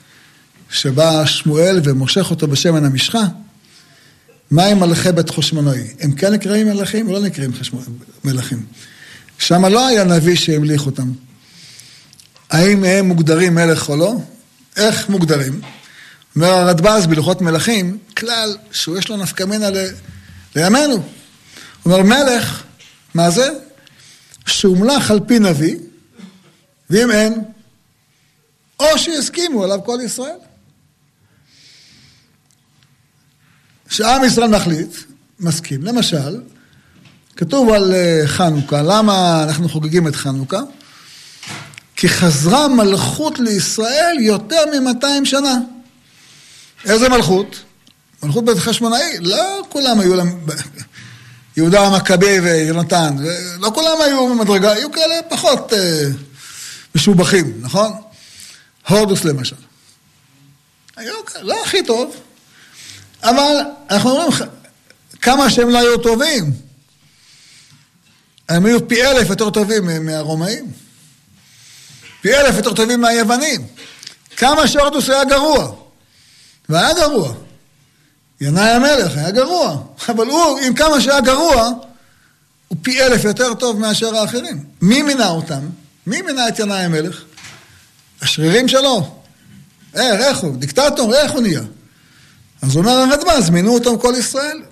[0.71, 3.23] שבא שמואל ומושך אותו בשמן המשחה.
[4.51, 5.89] מה עם מלכי בית חשמונאי?
[6.01, 7.53] הם כן נקראים מלכים או לא נקראים
[8.25, 8.67] מלכים?
[9.39, 11.13] שם לא היה נביא שהמליך אותם.
[12.51, 14.15] האם הם מוגדרים מלך או לא?
[14.77, 15.61] איך מוגדרים?
[16.37, 19.77] אומר הרדב"ז בהלכות מלכים, כלל שהוא יש לו נפקא מינה ל...
[20.57, 21.03] לימינו.
[21.85, 22.63] אומר מלך,
[23.15, 23.49] מה זה?
[24.47, 25.77] שהומלך על פי נביא,
[26.91, 27.35] ואם אין,
[28.83, 30.37] או שהסכימו עליו כל ישראל.
[33.89, 34.97] שעם ישראל מחליט,
[35.41, 35.83] מסכים.
[35.83, 36.41] למשל,
[37.37, 40.61] כתוב על אה, חנוכה, למה אנחנו חוגגים את חנוכה?
[41.97, 45.59] כי חזרה מלכות לישראל יותר מ-200 שנה.
[46.85, 47.57] איזה מלכות?
[48.23, 50.47] מלכות בית חשמונאי, לא כולם היו להם...
[51.57, 53.17] יהודה המכבי ויונתן,
[53.59, 56.09] לא כולם היו במדרגה, היו כאלה פחות אה,
[56.95, 57.93] משובחים, נכון?
[58.89, 59.57] הורדוס למשל.
[61.27, 62.17] כאלה, לא הכי טוב,
[63.23, 63.57] אבל
[63.91, 64.31] אנחנו אומרים,
[65.21, 66.53] כמה שהם לא היו טובים,
[68.49, 70.73] הם היו פי אלף יותר טובים מהרומאים.
[72.21, 73.67] פי אלף יותר טובים מהיוונים.
[74.37, 75.73] כמה שהורדוס היה גרוע.
[76.69, 77.35] והיה גרוע.
[78.41, 79.83] ינאי המלך היה גרוע.
[80.09, 81.71] אבל הוא, עם כמה שהיה גרוע,
[82.69, 84.65] הוא פי אלף יותר טוב מאשר האחרים.
[84.83, 85.61] מי מינה אותם?
[86.07, 87.25] מי מינה את ינאי המלך?
[88.23, 89.19] השרירים שלו.
[89.95, 90.57] איך, איך הוא?
[90.57, 91.63] דיקטטור, איך הוא נהיה?
[92.63, 94.63] אז אומר הרדב"ז, מינו אותם כל ישראל.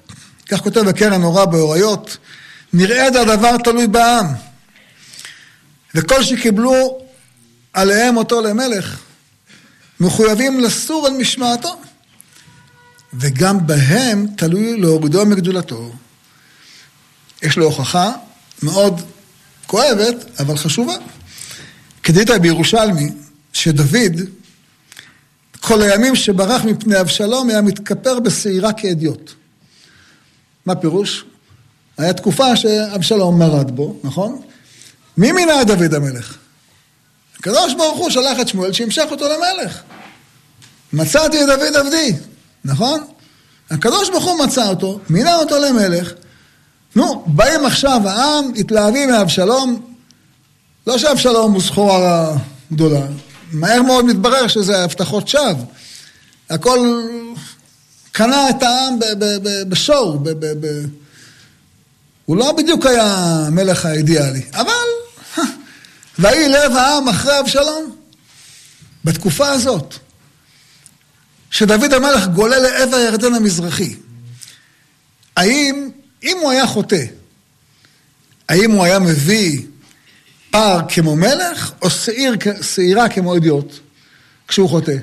[0.48, 2.16] כך כותב הקרן נורא באוריות,
[2.72, 4.26] נראה הדבר תלוי בעם.
[5.94, 7.00] וכל שקיבלו
[7.72, 8.98] עליהם אותו למלך,
[10.00, 11.80] מחויבים לסור על משמעתו.
[13.14, 15.92] וגם בהם תלוי להורידו מגדולתו.
[17.42, 18.12] יש לו הוכחה
[18.62, 19.00] מאוד
[19.66, 20.94] כואבת, אבל חשובה.
[22.02, 23.10] כדאית בירושלמי,
[23.60, 24.20] שדוד,
[25.60, 29.32] כל הימים שברח מפני אבשלום, היה מתכפר בשעירה כאדיוט.
[30.66, 31.24] מה פירוש?
[31.98, 34.40] היה תקופה שאבשלום מרד בו, נכון?
[35.16, 36.36] מי מינה את דוד המלך?
[37.38, 39.82] הקדוש ברוך הוא שלח את שמואל שימשך אותו למלך.
[40.92, 42.12] מצאתי את דוד עבדי,
[42.64, 43.04] נכון?
[43.70, 46.12] הקדוש ברוך הוא מצא אותו, מינה אותו למלך.
[46.96, 49.92] נו, באים עכשיו העם, התלהבים מאבשלום,
[50.86, 52.36] לא שאבשלום הוא סחורה
[52.72, 53.06] גדולה,
[53.52, 55.64] מהר מאוד מתברר שזה הבטחות שווא.
[56.50, 57.02] הכל
[58.12, 58.98] קנה את העם
[59.68, 60.18] בשואו,
[62.24, 63.04] הוא לא בדיוק היה
[63.46, 64.72] המלך האידיאלי, אבל
[66.18, 67.96] ויהי לב העם אחרי אבשלום.
[69.04, 69.94] בתקופה הזאת,
[71.50, 73.96] שדוד המלך גולה לעבר הירדן המזרחי,
[75.36, 75.90] האם,
[76.22, 77.04] אם הוא היה חוטא,
[78.48, 79.62] האם הוא היה מביא
[80.50, 83.78] פר כמו מלך, או שעיר, שעירה כמו אידיוט,
[84.48, 84.96] כשהוא חוטא?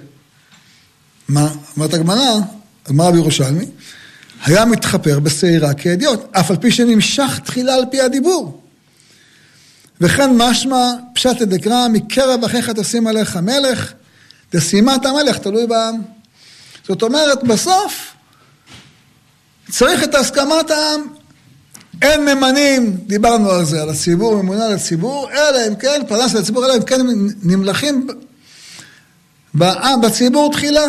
[1.29, 1.49] מה?
[1.75, 2.39] אומרת הגמרא,
[2.85, 3.65] הגמרא בירושלמי,
[4.45, 8.61] היה מתחפר בשעירה כאדיוט, אף על פי שנמשך תחילה על פי הדיבור.
[10.01, 13.93] וכן משמע פשט דקרא מקרב אחיך תשים עליך מלך,
[14.53, 16.01] דשימת המלך תלוי בעם.
[16.87, 18.13] זאת אומרת, בסוף
[19.69, 21.16] צריך את הסכמת העם.
[22.01, 26.41] אין ממנים, דיברנו על זה, על הציבור, ממונה על הציבור, אלא אם כן, פרנס על
[26.41, 27.01] הציבור, אלא אם כן
[27.43, 28.07] נמלכים
[29.53, 30.85] בעם, בציבור תחילה.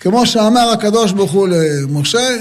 [0.00, 2.36] כמו שאמר הקדוש ברוך הוא למשה,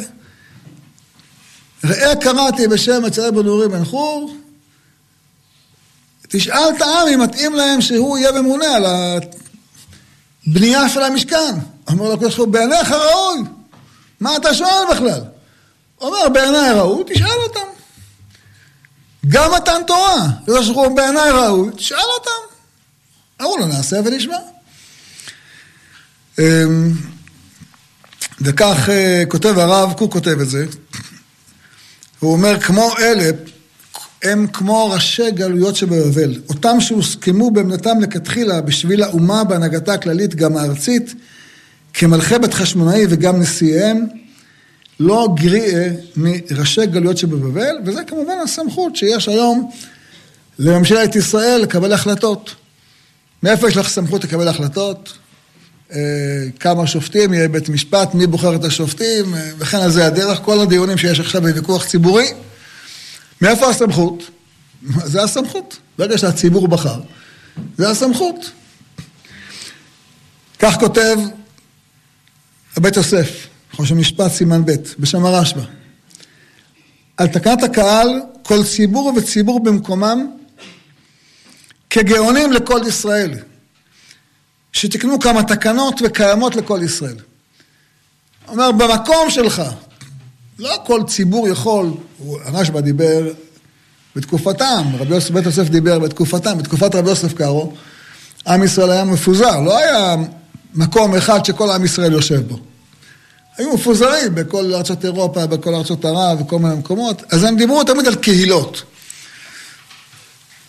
[1.86, 4.36] ראה קראתי בשם מצעי בנורי בן חור,
[6.30, 8.86] תשאל את העם אם מתאים להם שהוא יהיה ממונה על
[10.48, 11.56] הבנייה של המשכן.
[11.90, 13.40] אומר לו הקדוש ברוך הוא, בעיניך ראוי,
[14.20, 15.22] מה אתה שואל בכלל?
[16.02, 17.70] אומר, בעיניי ראוי, תשאל אותם.
[19.28, 22.56] גם מתן תורה, הקדוש ברוך בעיניי ראוי, תשאל אותם.
[23.42, 24.38] אמרו לו, נעשה ונשמע.
[26.40, 26.92] אמ,
[28.42, 30.66] וכך אה, כותב הרב, הוא כותב את זה,
[32.20, 33.30] הוא אומר, כמו אלה,
[34.24, 41.14] הם כמו ראשי גלויות שבבבל, אותם שהוסכמו באמנתם לכתחילה בשביל האומה בהנהגתה הכללית, גם הארצית,
[41.94, 44.06] כמלכי בית חשמונאי וגם נשיאיהם,
[45.00, 49.72] לא גריעה מראשי גלויות שבבבל, וזה כמובן הסמכות שיש היום
[50.60, 52.56] לממשלת ישראל לקבל החלטות.
[53.44, 55.14] מאיפה יש לך סמכות לקבל החלטות?
[55.92, 56.00] אה,
[56.60, 60.60] כמה שופטים, יהיה בית משפט, מי בוחר את השופטים, אה, וכן על זה הדרך, כל
[60.60, 62.28] הדיונים שיש עכשיו בוויכוח ציבורי.
[63.42, 64.24] מאיפה הסמכות?
[65.12, 65.78] זה הסמכות.
[65.98, 67.00] ברגע שהציבור בחר,
[67.78, 68.52] זה הסמכות.
[70.60, 71.18] כך כותב
[72.78, 73.49] הבית יוסף,
[73.80, 75.62] חושב משפט סימן ב', בשם הרשב"א.
[77.18, 80.32] על תקנת הקהל, כל ציבור וציבור במקומם,
[81.90, 83.32] כגאונים לכל ישראל.
[84.74, 87.16] שתקנו כמה תקנות וקיימות לכל ישראל.
[88.48, 89.62] אומר, במקום שלך,
[90.60, 91.94] לא כל ציבור יכול,
[92.46, 93.32] הרשב"א דיבר
[94.16, 97.74] בתקופתם, רבי יוסף בית יוסף דיבר בתקופתם, בתקופת רבי יוסף קארו,
[98.48, 100.16] עם ישראל היה מפוזר, לא היה
[100.74, 102.60] מקום אחד שכל עם ישראל יושב בו.
[103.60, 108.08] היו מפוזרים בכל ארצות אירופה, בכל ארצות ערב, בכל מיני מקומות, אז הם דיברו תמיד
[108.08, 108.84] על קהילות.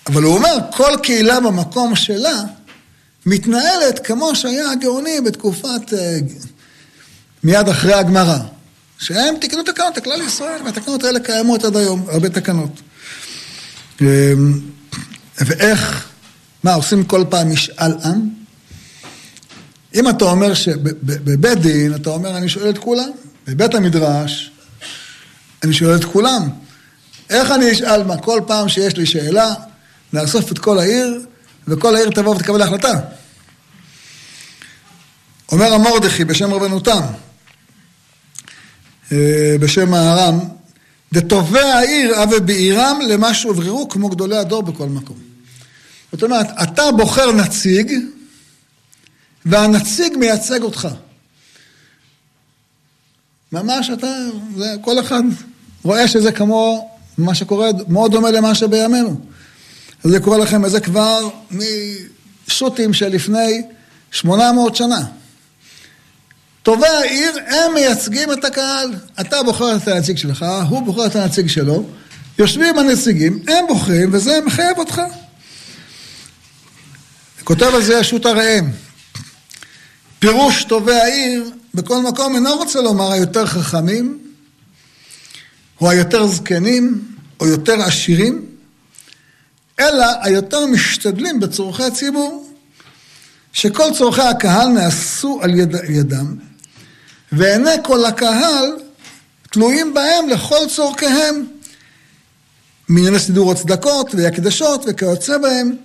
[0.07, 2.42] אבל הוא אומר, כל קהילה במקום שלה,
[3.26, 6.18] מתנהלת כמו שהיה הגאוני בתקופת, אה,
[7.44, 8.38] מיד אחרי הגמרא.
[8.98, 12.81] שהם תקנו תקנות לכלל ישראל, והתקנות האלה קיימות עד היום, הרבה תקנות.
[14.00, 14.07] אמ,
[15.38, 16.09] ואיך,
[16.64, 18.39] מה, עושים כל פעם משאל עם?
[19.94, 23.11] אם אתה אומר שבבית דין, אתה אומר, אני שואל את כולם,
[23.46, 24.50] בבית המדרש,
[25.62, 26.48] אני שואל את כולם.
[27.31, 28.16] איך אני אשאל מה?
[28.16, 29.55] כל פעם שיש לי שאלה,
[30.12, 31.26] נאסוף את כל העיר,
[31.68, 33.00] וכל העיר תבוא ותקבל החלטה.
[35.53, 37.00] אומר המורדכי בשם רבנו תם,
[39.12, 40.38] אה, בשם הארם,
[41.12, 45.16] דטובי העיר אבי בעירם למה שהובררו כמו גדולי הדור בכל מקום.
[46.12, 47.92] זאת אומרת, אתה בוחר נציג,
[49.46, 50.88] והנציג מייצג אותך.
[53.53, 54.07] ממש אתה,
[54.57, 55.22] זה, כל אחד
[55.83, 59.20] רואה שזה כמו מה שקורה, מאוד דומה למה שבימינו.
[60.05, 63.62] זה קורה לכם, וזה כבר משו"תים שלפני
[64.11, 65.05] 800 שנה.
[66.62, 68.94] טובי העיר, הם מייצגים את הקהל.
[69.20, 71.85] אתה בוחר את הנציג שלך, הוא בוחר את הנציג שלו,
[72.38, 75.03] יושבים הנציגים, הם בוחרים, וזה מחייב אותך.
[77.44, 78.70] כותב על זה שו"ת הראם.
[80.20, 84.18] פירוש טובי העיר, בכל מקום אינו רוצה לומר היותר חכמים,
[85.80, 87.04] או היותר זקנים,
[87.40, 88.46] או יותר עשירים,
[89.80, 92.50] אלא היותר משתדלים בצורכי הציבור,
[93.52, 96.37] שכל צורכי הקהל נעשו על יד, ידם,
[97.33, 98.76] ועיני כל הקהל
[99.50, 101.46] תלויים בהם לכל צורכיהם,
[102.88, 105.76] מענייני סידור הצדקות והקדשות וכיוצא בהם,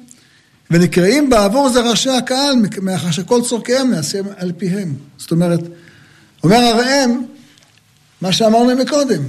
[0.72, 4.94] ונקראים בעבור זה ראשי הקהל, מאחר שכל צורכיהם נעשים על פיהם.
[5.18, 5.60] זאת אומרת,
[6.44, 7.26] אומר הראם,
[8.22, 9.24] מה שאמרנו מקודם,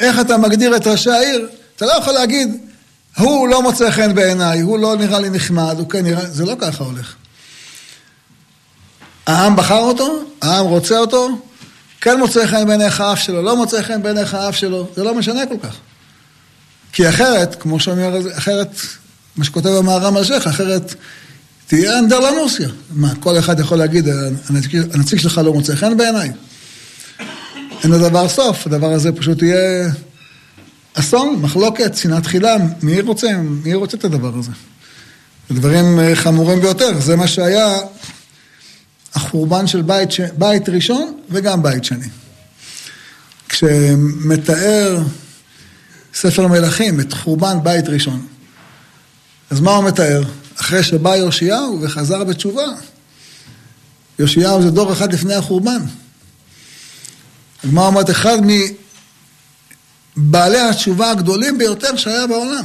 [0.00, 1.48] איך אתה מגדיר את ראשי העיר?
[1.76, 2.56] אתה לא יכול להגיד,
[3.18, 6.26] הוא לא מוצא חן בעיניי, הוא לא נראה לי נחמד, הוא כן נראה...
[6.26, 7.14] זה לא ככה הולך.
[9.26, 11.28] העם בחר אותו, העם רוצה אותו,
[12.00, 15.46] כן מוצא חן בעיניך האף שלו, לא מוצא חן בעיניך האף שלו, זה לא משנה
[15.46, 15.76] כל כך.
[16.92, 18.70] כי אחרת, כמו שאומר, אחרת,
[19.36, 20.94] מה שכותב המהר"ם אלשיך, אחרת
[21.66, 22.68] תהיה אנדרלנוסיה.
[22.90, 24.08] מה, כל אחד יכול להגיד,
[24.94, 26.32] הנציג, שלך לא מוצא חן בעיניי?
[27.82, 29.90] אין לדבר סוף, הדבר הזה פשוט יהיה
[30.94, 33.26] אסון, מחלוקת, שנאת תחילה, מי רוצה,
[33.64, 34.50] מי רוצה את הדבר הזה?
[35.48, 37.78] זה דברים אה, חמורים ביותר, זה מה שהיה
[39.14, 40.20] החורבן של בית, ש...
[40.38, 42.06] בית ראשון וגם בית שני.
[43.48, 45.02] כשמתאר
[46.14, 48.26] ספר מלכים את חורבן בית ראשון,
[49.50, 50.22] אז מה הוא מתאר?
[50.60, 52.66] אחרי שבא יאשיהו וחזר בתשובה,
[54.18, 55.82] יאשיהו זה דור אחד לפני החורבן.
[57.64, 58.38] הגמרא אומרת, אחד
[60.16, 62.64] מבעלי התשובה הגדולים ביותר שהיה בעולם.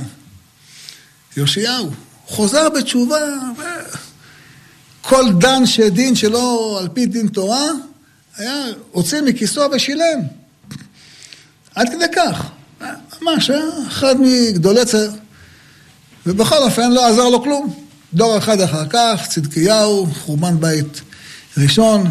[1.37, 1.91] יאשיהו.
[2.25, 3.17] חוזר בתשובה,
[5.01, 7.65] כל דן שדין שלא על פי דין תורה,
[8.37, 10.19] היה הוציא מכיסו ושילם.
[11.75, 12.45] עד כדי כך.
[13.21, 15.09] ממש, היה אחד מגדולי צער.
[16.25, 17.73] ובכל אופן לא עזר לו כלום.
[18.13, 21.01] דור אחד אחר כך, צדקיהו, חורבן בית
[21.57, 22.07] ראשון.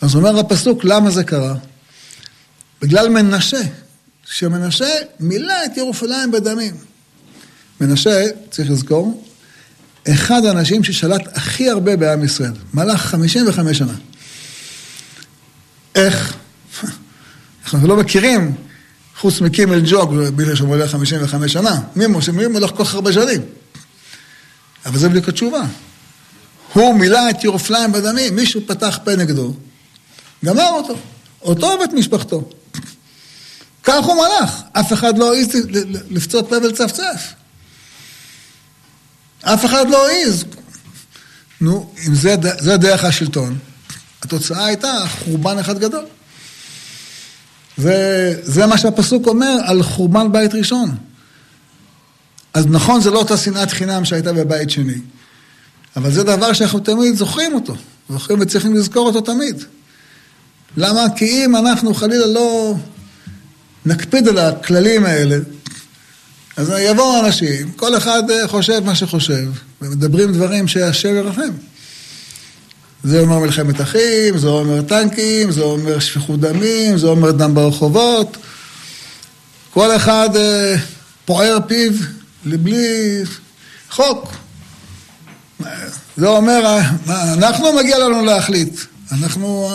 [0.00, 1.54] אז אומר הפסוק, למה זה קרה?
[2.82, 3.60] בגלל מנשה,
[4.24, 6.74] שמנשה מילא את ירושלים בדמים.
[7.80, 9.24] מנשה, צריך לזכור,
[10.08, 13.94] אחד האנשים ששלט הכי הרבה בעם ישראל, מלך 55 שנה.
[15.94, 16.34] איך?
[17.64, 18.54] אנחנו לא מכירים,
[19.24, 21.80] חוץ מקימל ג'וג, בגלל שהוא מלך 55 שנה.
[21.96, 22.32] מי משה?
[22.32, 23.40] מי מלך כל כך הרבה שנים?
[24.86, 25.62] אבל זה בדיוק התשובה.
[26.72, 29.54] הוא מילא את ירופליים בדמים, מישהו פתח פה נגדו,
[30.44, 30.96] גמר אותו.
[31.42, 32.48] אותו ואת משפחתו.
[33.84, 35.48] כך הוא מלך, אף אחד לא העז
[36.10, 37.32] לפצות פה ולצפצף.
[39.42, 40.44] אף אחד לא העז.
[41.60, 43.58] נו, אם זה, זה דרך השלטון,
[44.22, 46.04] התוצאה הייתה חורבן אחד גדול.
[47.78, 50.94] וזה מה שהפסוק אומר על חורבן בית ראשון.
[52.54, 54.98] אז נכון, זה לא אותה שנאת חינם שהייתה בבית שני,
[55.96, 57.76] אבל זה דבר שאנחנו תמיד זוכרים אותו,
[58.08, 59.64] זוכרים וצריכים לזכור אותו תמיד.
[60.76, 61.04] למה?
[61.16, 62.74] כי אם אנחנו חלילה לא
[63.86, 65.36] נקפיד על הכללים האלה,
[66.56, 69.48] אז יבואו אנשים, כל אחד חושב מה שחושב,
[69.82, 71.50] ומדברים דברים שהשם ירחם.
[73.04, 78.36] זה אומר מלחמת אחים, זה אומר טנקים, זה אומר שפיכות דמים, זה אומר דם ברחובות.
[79.70, 80.76] כל אחד אה,
[81.24, 81.92] פוער פיו
[82.44, 83.22] לבלי
[83.90, 84.32] חוק.
[86.16, 88.80] זה אומר, אה, אנחנו מגיע לנו להחליט.
[89.12, 89.70] אנחנו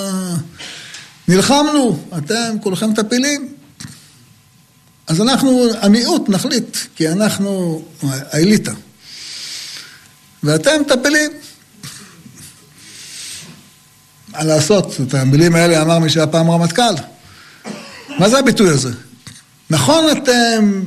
[1.28, 3.54] נלחמנו, אתם כולכם טפילים.
[5.08, 8.72] אז אנחנו, המיעוט נחליט, כי אנחנו האליטה.
[10.44, 11.32] ואתם מטפלים.
[14.32, 16.96] מה לעשות, את המילים האלה אמר מי שהיה פעם רמטכ"ל.
[18.20, 18.92] מה זה הביטוי הזה?
[19.70, 20.82] נכון אתם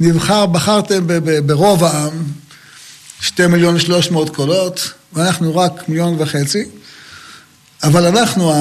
[0.00, 1.06] נבחר, בחרתם
[1.46, 2.24] ברוב העם,
[3.20, 6.64] שתי מיליון שלוש מאות קולות, ואנחנו רק מיליון וחצי,
[7.82, 8.52] אבל אנחנו,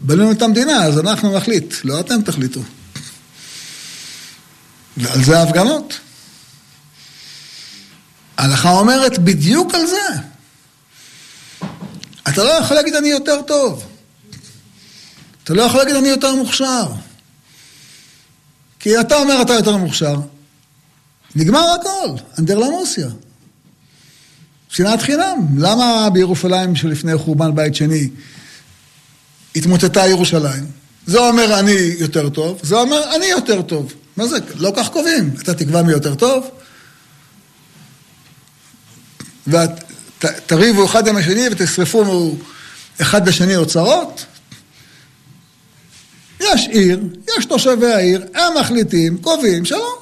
[0.00, 2.60] בנינו את המדינה, אז אנחנו נחליט, לא אתם תחליטו.
[4.96, 5.98] ועל זה ההפגנות.
[8.36, 10.31] ההלכה אומרת בדיוק על זה.
[12.28, 13.84] אתה לא יכול להגיד אני יותר טוב.
[15.44, 16.86] אתה לא יכול להגיד אני יותר מוכשר.
[18.78, 20.16] כי אתה אומר אתה יותר מוכשר.
[21.34, 22.08] נגמר הכל,
[22.38, 23.08] אנדרלמוסיה.
[24.68, 25.38] שנאת חינם.
[25.58, 28.08] למה בירושלים שלפני חורבן בית שני
[29.56, 30.66] התמוטטה ירושלים?
[31.06, 33.94] זה אומר אני יותר טוב, זה אומר אני יותר טוב.
[34.16, 34.36] מה זה?
[34.54, 35.34] לא כך קובעים.
[35.42, 36.50] אתה תקבע מי יותר טוב,
[40.24, 42.34] ותריבו אחד עם השני ותשרפו
[43.00, 44.26] אחד בשני אוצרות.
[46.40, 47.00] יש עיר,
[47.38, 49.94] יש תושבי העיר, הם מחליטים, קובעים, שלום.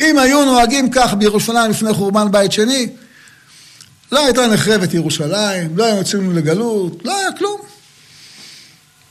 [0.00, 2.88] אם היו נוהגים כך בירושלים לפני חורבן בית שני,
[4.12, 7.60] לא הייתה נחרבת ירושלים, לא היו יוצאים לגלות, לא היה כלום.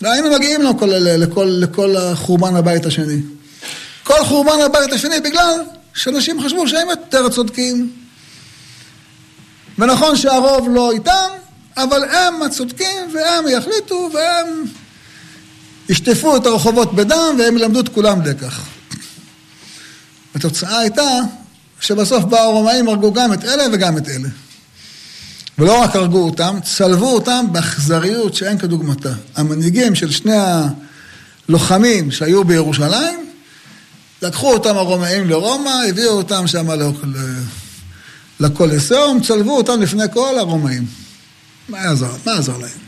[0.02, 3.22] לא היינו מגיעים לכל, לכל, לכל חורבן הבית השני.
[4.04, 5.62] כל חורבן הבית השני בגלל
[5.94, 8.03] שאנשים חשבו שהם יותר צודקים.
[9.78, 11.30] ונכון שהרוב לא איתם,
[11.78, 14.64] אבל הם הצודקים והם יחליטו והם
[15.90, 18.66] ישטפו את הרחובות בדם והם ילמדו את כולם לקח.
[20.36, 21.20] התוצאה הייתה
[21.80, 24.30] שבסוף באו הרומאים, הרגו גם את אלה וגם את אלה.
[25.58, 29.14] ולא רק הרגו אותם, צלבו אותם באכזריות שאין כדוגמתה.
[29.36, 30.38] המנהיגים של שני
[31.50, 33.30] הלוחמים שהיו בירושלים,
[34.22, 36.70] לקחו אותם הרומאים לרומא, הביאו אותם שם
[38.40, 40.86] לקולסיאום, צלבו אותם לפני כל הרומאים.
[41.70, 42.10] מה יעזור?
[42.26, 42.84] מה יעזור להם?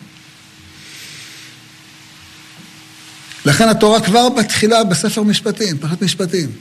[3.45, 6.51] לכן התורה כבר בתחילה בספר משפטים, פרשת משפטים.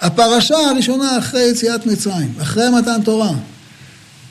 [0.00, 3.30] הפרשה הראשונה אחרי יציאת מצרים, אחרי מתן תורה.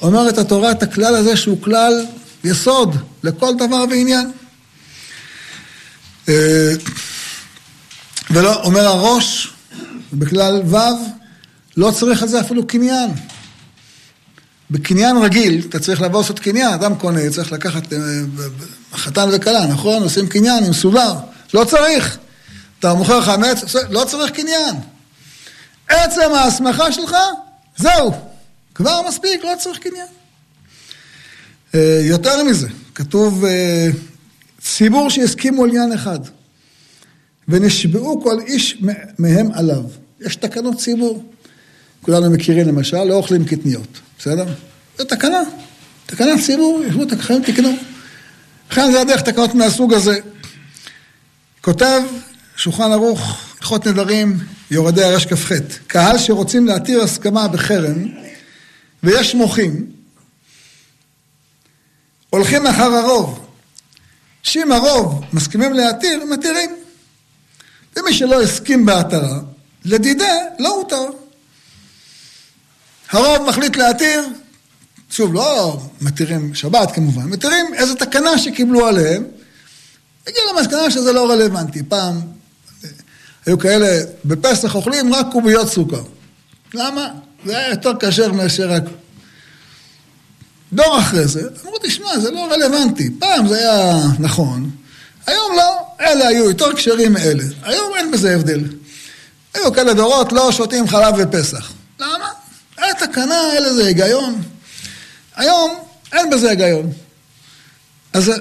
[0.01, 2.05] אומרת התורה את הכלל הזה שהוא כלל
[2.43, 4.31] יסוד לכל דבר ועניין.
[6.29, 6.71] אה,
[8.31, 9.53] ולא, אומר הראש,
[10.13, 10.77] בכלל ו',
[11.77, 13.09] לא צריך על זה אפילו קניין.
[14.71, 17.99] בקניין רגיל, אתה צריך לבוא לעשות קניין, אדם קונה, צריך לקחת אה,
[18.93, 20.03] חתן וכלה, נכון?
[20.03, 21.13] עושים קניין עם סודר.
[21.53, 22.17] לא צריך.
[22.79, 24.75] אתה מוכר חמץ, לא צריך קניין.
[25.89, 27.15] עצם ההסמכה שלך,
[27.77, 28.11] זהו.
[28.75, 30.07] כבר מספיק, לא צריך קניין.
[31.75, 33.87] אה, יותר מזה, כתוב אה,
[34.61, 36.19] ציבור שהסכימו על עניין אחד,
[37.47, 38.81] ונשבעו כל איש
[39.19, 39.83] מהם עליו.
[40.21, 41.34] יש תקנות ציבור.
[42.05, 43.87] כולנו מכירים למשל, לא אוכלים קטניות,
[44.19, 44.45] בסדר?
[44.97, 45.41] זו תקנה,
[46.05, 47.69] תקנת ציבור, ישבו את החיים תקנו.
[48.71, 50.19] לכן זה הדרך תקנות מהסוג הזה.
[51.61, 52.01] כותב
[52.55, 54.37] שולחן ערוך, הלכות נדרים,
[54.71, 55.51] יורדי הרש כ"ח.
[55.87, 58.05] קהל שרוצים להתיר הסכמה בחרם,
[59.03, 59.85] ויש מוחים,
[62.29, 63.45] הולכים אחר הרוב.
[64.43, 66.69] שאם הרוב מסכימים להתיר, מתירים.
[67.97, 69.39] ומי שלא הסכים בהתרה,
[69.85, 71.24] לדידה לא הותר.
[73.11, 74.21] הרוב מחליט להתיר,
[75.09, 79.23] שוב, לא מתירים שבת כמובן, מתירים איזו תקנה שקיבלו עליהם,
[80.27, 81.83] הגיע למסקנה שזה לא רלוונטי.
[81.83, 82.21] פעם
[83.45, 86.03] היו כאלה, בפסח אוכלים רק קוביות סוכר.
[86.73, 87.07] למה?
[87.45, 88.83] זה היה יותר כשר מאשר רק...
[90.73, 93.09] דור אחרי זה, אמרו, תשמע, זה לא רלוונטי.
[93.19, 94.71] פעם זה היה נכון,
[95.27, 95.85] היום לא.
[96.01, 97.43] אלה היו יותר כשרים מאלה.
[97.63, 98.63] היום אין בזה הבדל.
[99.53, 101.71] היו כאלה דורות, לא שותים חלב בפסח.
[101.99, 102.29] למה?
[102.85, 104.41] היה תקנה, היה לזה היגיון.
[105.35, 105.79] היום
[106.13, 106.91] אין בזה היגיון.
[108.13, 108.31] אז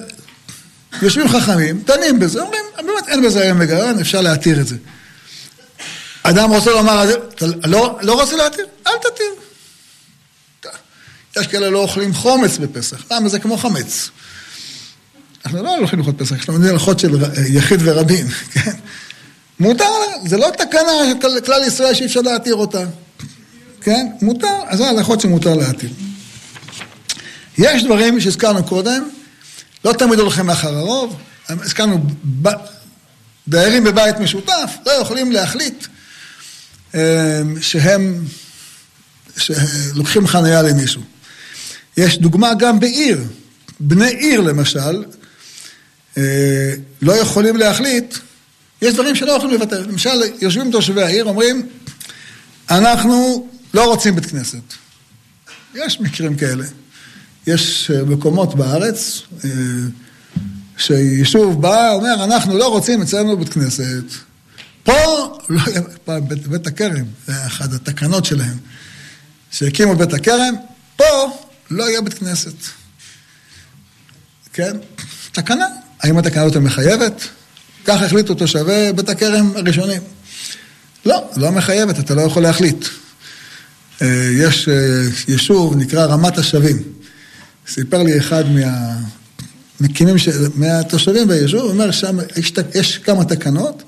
[1.03, 4.77] יושבים חכמים, דנים בזה, אומרים, באמת אין בזה היום היגיון, אפשר להתיר את זה.
[6.23, 7.05] אדם רוצה לומר,
[7.65, 8.67] לא, לא רוצה להתיר?
[8.87, 9.45] אל תתיר.
[11.37, 14.11] יש כאלה לא אוכלים חומץ בפסח, למה זה כמו חמץ?
[15.45, 17.11] אנחנו לא הולכים לאכול פסח, יש לנו הלכות של
[17.49, 18.71] יחיד ורבים, כן?
[19.61, 19.91] מותר,
[20.27, 20.93] זה לא תקנה
[21.23, 22.85] של כלל ישראל שאי אפשר להתיר אותה,
[23.85, 24.07] כן?
[24.23, 25.91] מותר, אז זה הלכות שמותר להתיר.
[27.59, 29.09] יש דברים שהזכרנו קודם,
[29.85, 31.17] לא תמיד הולכים לאחר הרוב,
[31.49, 31.99] הזכרנו
[33.49, 35.87] דיירים בבית משותף, לא יכולים להחליט
[36.95, 37.01] אמ,
[37.61, 38.25] שהם
[39.95, 41.03] לוקחים חניה למישהו.
[41.97, 43.25] יש דוגמה גם בעיר,
[43.81, 45.05] בני עיר למשל,
[46.19, 46.73] אה,
[47.03, 48.15] לא יכולים להחליט,
[48.83, 49.87] יש דברים שלא יכולים לוותר.
[49.87, 51.69] למשל, יושבים תושבי העיר, אומרים,
[52.71, 54.75] אנחנו לא רוצים בית כנסת.
[55.75, 56.65] יש מקרים כאלה.
[57.47, 59.51] יש אה, מקומות בארץ אה,
[60.77, 64.05] שיישוב בא, אומר, אנחנו לא רוצים אצלנו בית כנסת.
[64.83, 64.93] פה,
[65.49, 65.63] לא,
[66.07, 68.57] בית, בית הכרם, זה אחת התקנות שלהם,
[69.51, 70.55] שהקימו בית הכרם,
[70.97, 71.39] פה
[71.71, 72.55] לא יהיה בית כנסת.
[74.53, 74.77] כן?
[75.33, 75.67] תקנה.
[76.01, 77.29] האם התקנה הזאת מחייבת?
[77.85, 80.03] כך החליטו תושבי בית הכרם הראשונים.
[81.07, 82.87] לא, לא מחייבת, אתה לא יכול להחליט.
[84.03, 84.69] אה, יש
[85.29, 86.83] יישוב, נקרא רמת השבים.
[87.69, 88.45] סיפר לי אחד
[89.81, 90.29] מהמקימים, ש...
[90.55, 93.83] מהתושבים ביישוב, הוא אומר שם יש, יש כמה תקנות,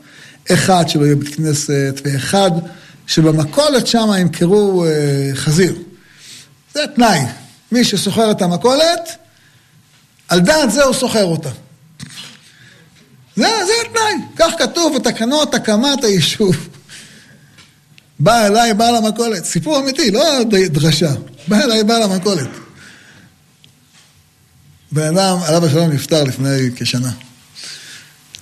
[0.52, 2.50] אחד שלא יהיה בית כנסת, ואחד
[3.07, 5.76] שבמכולת שם ימכרו אה, חזיר.
[6.74, 7.20] זה תנאי.
[7.72, 9.16] מי שסוחר את המכולת,
[10.28, 11.50] על דעת זה הוא סוחר אותה.
[13.36, 14.26] זה, זה התנאי.
[14.36, 16.68] כך כתוב בתקנות הקמת היישוב.
[18.20, 21.12] בא אליי בעל המכולת, סיפור אמיתי, לא דרשה.
[21.48, 22.48] בא אליי בעל המכולת.
[24.92, 27.10] בן אדם, עליו השלום, נפטר לפני כשנה.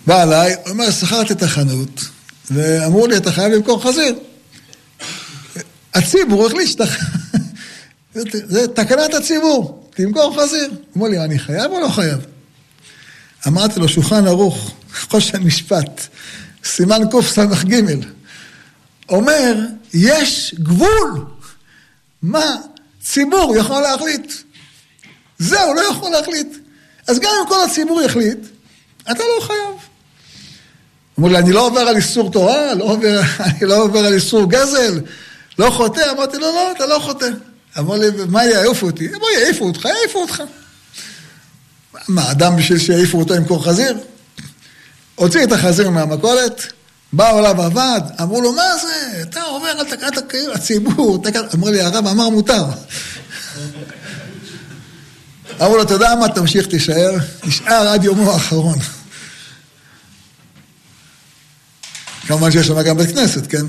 [0.07, 2.01] בא אליי, הוא אומר, שכרתי את החנות,
[2.51, 4.15] ואמרו לי, אתה חייב למכור חזיר.
[5.95, 6.85] הציבור החליט שאתה...
[8.49, 10.71] זה תקנת הציבור, תמכור חזיר.
[10.97, 12.19] אמרו לי, אני חייב או לא חייב?
[13.47, 14.75] אמרתי לו, שולחן ערוך,
[15.11, 16.01] חושן משפט,
[16.65, 17.75] סימן קס"ג,
[19.09, 19.55] אומר,
[19.95, 21.25] יש גבול.
[22.23, 22.57] מה
[23.03, 24.33] ציבור יכול להחליט?
[25.39, 26.57] זה הוא לא יכול להחליט.
[27.07, 28.39] אז גם אם כל הציבור יחליט,
[29.03, 29.89] אתה לא חייב.
[31.19, 34.51] אמרו לי, אני לא עובר על איסור תורה, לא עובר, אני לא עובר על איסור
[34.51, 35.01] גזל,
[35.59, 36.11] לא חוטא?
[36.11, 37.29] אמרתי לו, לא, אתה לא חוטא.
[37.79, 39.09] אמר לי, מה יעיפו אותי?
[39.09, 40.43] אמר, יעיפו אותך, יעיפו אותך.
[42.09, 43.99] מה, אדם בשביל שיעיפו אותו עם קור חזיר?
[45.15, 46.73] הוציא את החזיר מהמכולת,
[47.17, 49.23] באו אליו עבד, אמרו לו, מה זה?
[49.23, 50.15] אתה עובר על תקרת
[50.55, 51.23] הציבור,
[51.55, 52.65] אמר לי, הרב אמר מותר.
[55.61, 58.79] אמרו לו, אתה יודע מה, תמשיך, תישאר, נשאר עד יומו האחרון.
[62.27, 63.67] כמובן שיש שם גם בית כנסת, כן?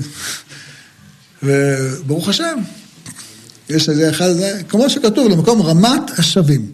[1.42, 2.58] וברוך השם,
[3.68, 4.30] יש איזה אחד,
[4.68, 6.72] כמו שכתוב, למקום רמת השבים.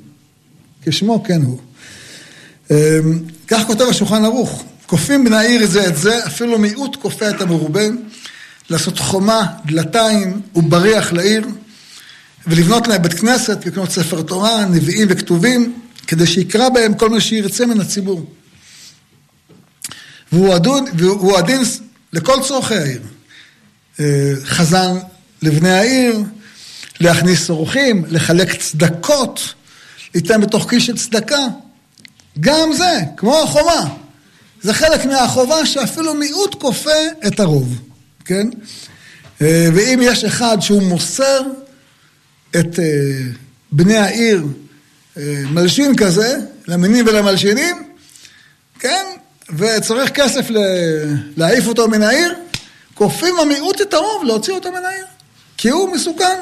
[0.83, 1.59] כשמו כן הוא.
[2.71, 2.77] אמ,
[3.49, 7.85] כך כותב השולחן ערוך, כופים בני העיר זה את זה, אפילו מיעוט כופה את המרובה,
[8.71, 11.47] לעשות חומה, דלתיים ובריח לעיר,
[12.47, 17.67] ולבנות להם בית כנסת, לקנות ספר תורה, נביאים וכתובים, כדי שיקרא בהם כל מה שירצה
[17.67, 18.33] מן הציבור.
[20.33, 21.63] והוא הדין, והוא הדין
[22.13, 23.03] לכל צורכי העיר.
[24.01, 24.97] אה, חזן
[25.43, 26.19] לבני העיר,
[27.01, 29.55] להכניס אורחים, לחלק צדקות,
[30.15, 31.47] ליתן בתוך כיס של צדקה.
[32.41, 34.02] גם זה, כמו החומה.
[34.63, 36.91] זה חלק מהחובה שאפילו מיעוט כופה
[37.27, 37.79] את הרוב,
[38.25, 38.49] כן?
[39.43, 41.41] אה, ואם יש אחד שהוא מוסר
[42.51, 42.85] את אה,
[43.73, 44.47] בני העיר
[45.51, 46.39] מלשין כזה,
[46.69, 47.83] למינים ולמלשינים,
[48.79, 49.05] כן?
[49.57, 50.47] וצריך כסף
[51.37, 52.35] להעיף אותו מן העיר,
[52.95, 55.05] כופים המיעוט את הרוב להוציא אותו מן העיר,
[55.57, 56.41] כי הוא מסוכן.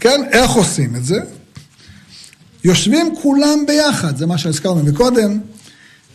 [0.00, 1.16] כן, איך עושים את זה?
[2.64, 5.40] יושבים כולם ביחד, זה מה שהזכרנו מקודם,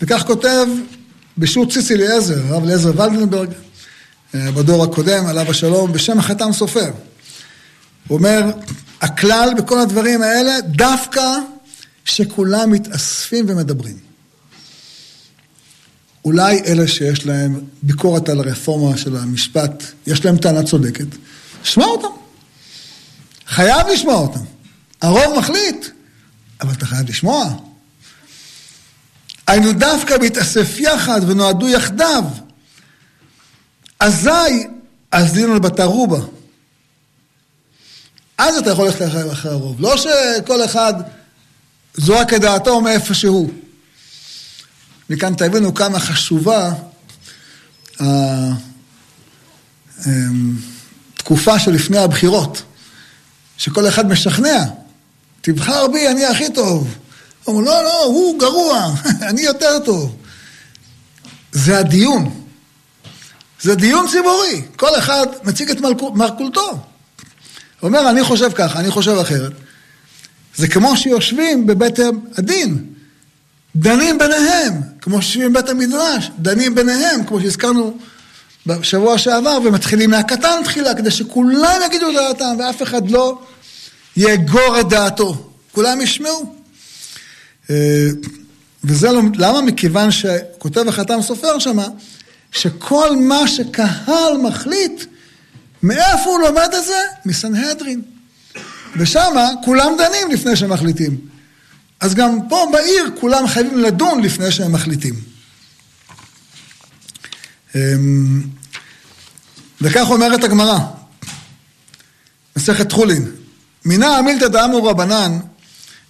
[0.01, 0.67] וכך כותב
[1.37, 3.49] בשו"ת ציסי אליעזר, הרב אליעזר ולדנברג,
[4.35, 6.91] אה, בדור הקודם, עליו השלום, בשם החתם סופר.
[8.07, 8.51] הוא אומר,
[9.01, 11.21] הכלל בכל הדברים האלה, דווקא
[12.05, 13.97] שכולם מתאספים ומדברים.
[16.25, 21.07] אולי אלה שיש להם ביקורת על הרפורמה של המשפט, יש להם טענה צודקת,
[21.63, 22.07] שמע אותם.
[23.47, 24.43] חייב לשמוע אותם.
[25.01, 25.85] הרוב מחליט,
[26.61, 27.55] אבל אתה חייב לשמוע.
[29.47, 32.23] היינו דווקא בהתאסף יחד ונועדו יחדיו.
[33.99, 34.67] אזי
[35.11, 36.19] אזלינו לבתרובה.
[38.37, 39.81] אז אתה יכול ללכת אחרי הרוב.
[39.81, 40.93] לא שכל אחד
[41.93, 43.49] זורק את דעתו מאיפה שהוא.
[45.09, 46.73] מכאן תבינו כמה חשובה
[51.17, 52.63] התקופה אמ, שלפני הבחירות,
[53.57, 54.63] שכל אחד משכנע,
[55.41, 56.95] תבחר בי, אני הכי טוב.
[57.47, 58.93] אומר, לא, לא, הוא גרוע,
[59.29, 60.15] אני יותר טוב.
[61.51, 62.41] זה הדיון.
[63.61, 64.61] זה דיון ציבורי.
[64.75, 65.81] כל אחד מציג את
[66.13, 66.69] מרכולתו.
[67.79, 69.51] הוא אומר, אני חושב ככה, אני חושב אחרת.
[70.55, 71.99] זה כמו שיושבים בבית
[72.37, 72.85] הדין.
[73.75, 77.97] דנים ביניהם, כמו שיושבים בבית המדרש, דנים ביניהם, כמו שהזכרנו
[78.65, 83.39] בשבוע שעבר, ומתחילים מהקטן תחילה, כדי שכולם יגידו את דעתם, ואף אחד לא
[84.17, 85.51] יאגור את דעתו.
[85.71, 86.54] כולם ישמעו.
[87.69, 88.09] אה,
[88.83, 89.61] וזה לא, למה?
[89.61, 91.87] מכיוון שכותב החתם סופר שמה,
[92.51, 95.05] שכל מה שקהל מחליט,
[95.83, 97.01] מאיפה הוא לומד את זה?
[97.25, 98.01] מסנהדרין.
[98.97, 101.17] ושמה כולם דנים לפני שמחליטים.
[101.99, 105.13] אז גם פה בעיר כולם חייבים לדון לפני שהם מחליטים.
[107.75, 108.41] אמ,
[109.81, 110.79] וכך אומרת הגמרא,
[112.57, 113.31] מסכת חולין,
[113.85, 115.39] מינא המילתא דאמרו רבנן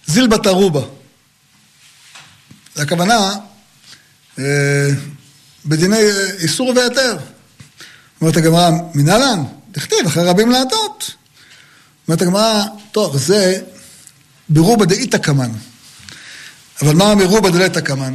[0.06, 0.82] זיל בתרובה.
[2.76, 3.36] הכוונה
[4.38, 4.88] אה,
[5.66, 6.00] בדיני
[6.38, 7.16] איסור והיתר.
[8.20, 11.10] אומרת הגמרא, מנהלן, תכתיב אחרי רבים להטות.
[12.08, 13.60] אומרת הגמרא, טוב, זה
[14.48, 15.50] ברובה דאיתא קמן.
[16.82, 18.14] אבל מה מרובה דלתא קמן?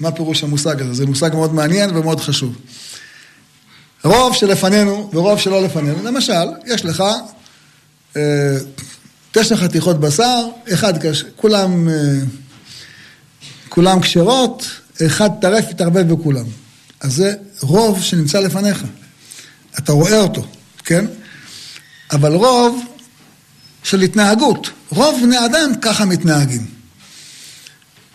[0.00, 0.94] מה פירוש המושג הזה?
[0.94, 2.56] זה מושג מאוד מעניין ומאוד חשוב.
[4.04, 7.04] רוב שלפנינו ורוב שלא לפנינו, למשל, יש לך
[8.16, 8.56] אה,
[9.32, 11.24] תשע חתיכות בשר, אחד קש...
[11.36, 11.94] כולם, אה,
[13.68, 14.66] כולם כשרות,
[15.06, 16.44] אחד טרף יתערבב בכולם.
[17.00, 18.84] אז זה רוב שנמצא לפניך.
[19.78, 20.46] אתה רואה אותו,
[20.84, 21.04] כן?
[22.12, 22.84] אבל רוב
[23.82, 24.70] של התנהגות.
[24.90, 26.66] רוב בני אדם ככה מתנהגים.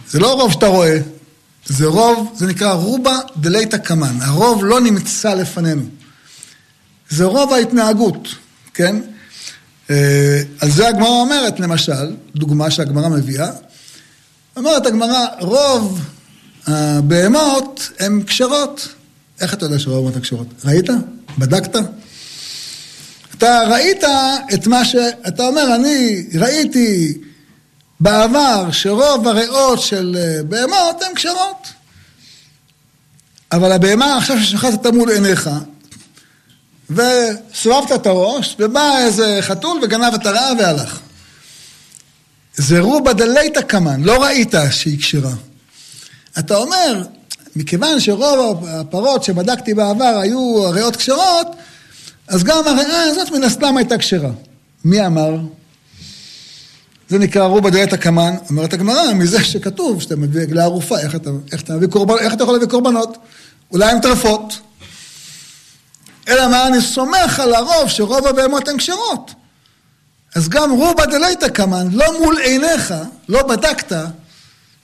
[0.10, 0.97] זה לא רוב שאתה רואה,
[1.66, 4.18] זה רוב, זה נקרא רובה דלייתא קמן.
[4.22, 5.84] הרוב לא נמצא לפנינו.
[7.10, 8.28] זה רוב ההתנהגות,
[8.74, 8.95] כן?
[9.89, 13.52] אה, על זה הגמרא אומרת, למשל, דוגמה שהגמרא מביאה,
[14.60, 16.01] אומרת הגמרא, רוב
[16.68, 18.88] הבהמות הן כשרות.
[19.41, 20.47] איך אתה יודע שרוב הבהמות הן כשרות?
[20.66, 20.86] ראית?
[21.38, 21.76] בדקת?
[23.38, 24.03] אתה ראית
[24.53, 24.95] את מה ש...
[25.28, 27.18] אתה אומר, אני ראיתי
[27.99, 31.68] בעבר שרוב הריאות של אה, בהמות הן כשרות.
[33.51, 35.49] אבל הבהמה עכשיו ששחטת מול עיניך,
[36.89, 40.99] וסובבת את הראש, ובא איזה חתול וגנב את הרעה והלך.
[42.60, 45.34] זה רובה דלייתא קמן, לא ראית שהיא כשרה.
[46.39, 47.03] אתה אומר,
[47.55, 51.47] מכיוון שרוב הפרות שבדקתי בעבר היו ריאות כשרות,
[52.28, 54.30] אז גם הריאה הזאת מן הסתם הייתה כשרה.
[54.86, 55.38] מי אמר?
[57.10, 61.30] זה נקרא רובה דלת הקמן, אומרת הגמרא, מזה שכתוב שאתה מביא עגלה ערופה, איך אתה,
[61.51, 63.18] איך, אתה קורבנ, איך אתה יכול להביא קורבנות?
[63.72, 64.60] אולי עם טרפות.
[66.28, 69.32] אלא מה, אני סומך על הרוב שרוב הבהמות הן כשרות.
[70.36, 72.93] אז גם רובה דלית קמן, לא מול עיניך,
[73.30, 73.95] לא בדקת,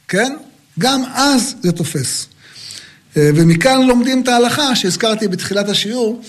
[0.07, 0.35] כן?
[0.79, 2.27] גם אז זה תופס.
[3.17, 6.21] אה, ומכאן לומדים את ההלכה שהזכרתי בתחילת השיעור,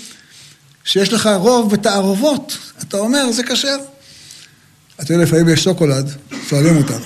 [0.84, 3.76] שיש לך רוב בתערובות, אתה אומר, זה כשר.
[5.00, 6.10] אתה יודע, לפעמים יש שוקולד,
[6.48, 7.04] שואלים אותנו.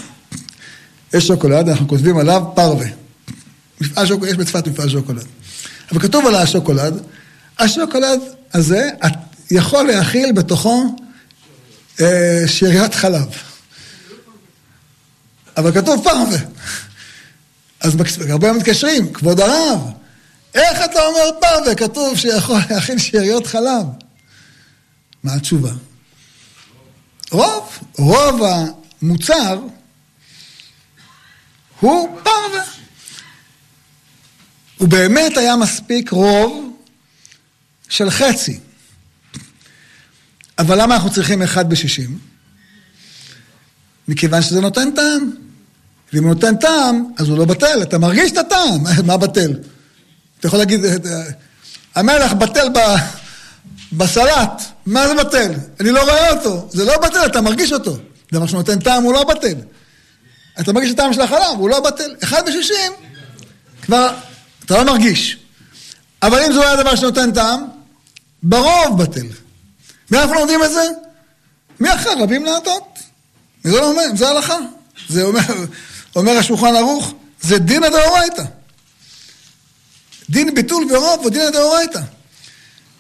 [1.15, 2.87] יש שוקולד, אנחנו כותבים עליו פרווה.
[3.81, 5.25] מפעל שוקולד, יש בצפת מפעל שוקולד.
[5.93, 7.03] אבל כתוב על השוקולד,
[7.59, 8.21] השוקולד
[8.55, 8.91] הזה
[9.51, 10.97] יכול להכיל בתוכו
[12.03, 13.27] אה, שאריות חלב.
[15.57, 16.39] אבל כתוב פרווה.
[17.81, 17.97] אז
[18.31, 19.81] הרבה מתקשרים, כבוד הרב,
[20.55, 21.75] איך אתה אומר פרווה?
[21.75, 23.87] כתוב שיכול להכיל שאריות חלב.
[25.23, 25.71] מה התשובה?
[27.31, 28.41] רוב, רוב
[29.03, 29.61] המוצר
[31.81, 32.65] הוא פרווה.
[34.79, 36.77] הוא באמת היה מספיק רוב
[37.89, 38.61] של חצי.
[40.61, 42.19] אבל למה אנחנו צריכים אחד בשישים?
[44.09, 45.31] מכיוון שזה נותן טעם.
[46.13, 49.55] ואם הוא נותן טעם, אז הוא לא בטל, אתה מרגיש את הטעם, מה בטל?
[50.39, 50.81] אתה יכול להגיד,
[51.95, 52.79] המלח בטל ב...
[53.93, 55.53] בסלט, מה זה בטל?
[55.81, 57.97] אני לא רואה אותו, זה לא בטל, אתה מרגיש אותו.
[58.33, 59.55] דבר שנותן טעם הוא לא בטל.
[60.61, 62.15] אתה מרגיש את הטעם של החלב, הוא לא בטל.
[62.23, 62.93] אחד בשישים,
[63.83, 64.15] כבר,
[64.65, 65.39] אתה לא מרגיש.
[66.23, 67.65] אבל אם זה היה דבר שנותן טעם,
[68.43, 69.27] ברוב בטל.
[70.11, 70.89] מאיפה לומדים את זה?
[71.81, 72.99] מאחר רבים להטות.
[73.65, 74.57] זה לא אומר, זה הלכה.
[75.09, 75.41] זה אומר,
[76.17, 78.43] אומר השולחן ערוך, זה דינא דאורייתא.
[80.31, 82.01] דין ביטול ורוב ודינא דאורייתא.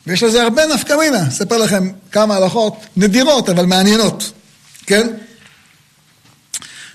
[0.06, 1.28] ויש לזה הרבה נפקא מינה.
[1.28, 4.32] אספר לכם כמה הלכות נדירות, אבל מעניינות,
[4.86, 5.06] כן?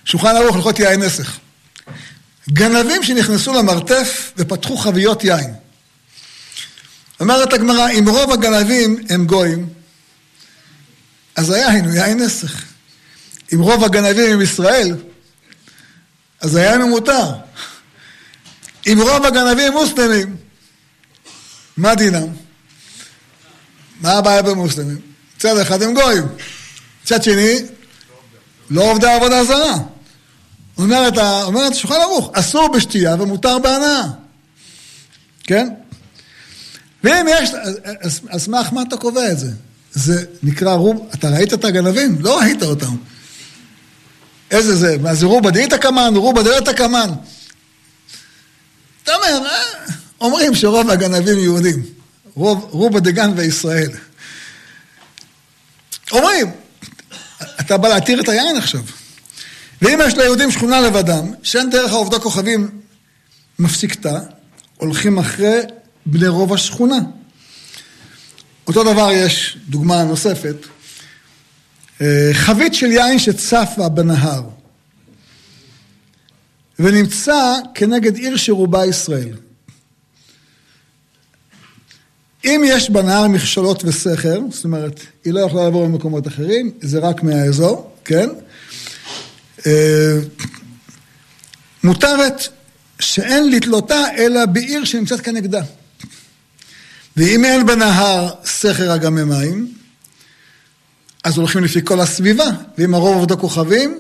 [0.06, 1.38] שולחן ערוך, הלכות יין נסך.
[2.50, 5.54] גנבים שנכנסו למרתף ופתחו חביות יין.
[7.20, 9.70] אומרת הגמרא, אם רוב הגנבים הם גויים,
[11.36, 12.64] אז היין הוא יין נסך.
[13.54, 14.96] אם רוב הגנבים הם ישראל,
[16.42, 17.32] אז היין הוא מותר.
[18.88, 20.36] אם רוב הגנבים מוסלמים,
[21.78, 22.28] מה דינם?
[24.02, 25.02] מה הבעיה במוסלמים?
[25.38, 26.24] מצד אחד הם גויים,
[27.04, 27.60] מצד שני,
[28.70, 29.76] לא עובדי עבודה זרה.
[30.78, 34.04] אומרת, אומרת שולחן ערוך, אסור בשתייה ומותר בהנאה.
[35.44, 35.70] כן?
[37.04, 37.50] ואם יש,
[38.30, 39.52] אז סמך מה אתה קובע את זה?
[39.96, 42.18] זה נקרא רוב, אתה ראית את הגנבים?
[42.20, 42.96] לא ראית אותם.
[44.52, 44.98] איזה זה?
[45.02, 47.10] מה זה רובה דאית קמן, רובה דאית קמן.
[49.04, 51.84] אתה אומר, אה, אומרים שרוב הגנבים יהודים.
[52.36, 53.92] רוב, רובה דגן וישראל.
[56.12, 56.52] אומרים,
[57.60, 58.82] אתה בא להתיר את היין עכשיו.
[59.82, 62.82] ואם יש ליהודים שכונה לבדם, שאין דרך העובדי כוכבים
[63.60, 64.20] מפסיקתה,
[64.78, 65.60] הולכים אחרי
[66.06, 67.00] בני רוב השכונה.
[68.68, 70.56] אותו דבר יש דוגמה נוספת,
[72.02, 74.44] אה, חבית של יין שצפה בנהר
[76.80, 79.36] ונמצא כנגד עיר שרובה ישראל.
[82.46, 87.24] אם יש בנהר מכשולות וסכר, זאת אומרת, היא לא יכולה לעבור למקומות אחרים, זה רק
[87.24, 88.30] מהאזור, כן?
[89.66, 90.18] אה,
[91.84, 92.48] מותרת
[93.00, 95.62] שאין לתלותה אלא בעיר שנמצאת כנגדה.
[97.18, 99.74] ואם אין בנהר סכר אגמי מים,
[101.24, 102.46] אז הולכים לפי כל הסביבה,
[102.78, 104.00] ואם הרוב עובדו כוכבים,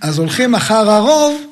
[0.00, 1.42] אז הולכים אחר הרוב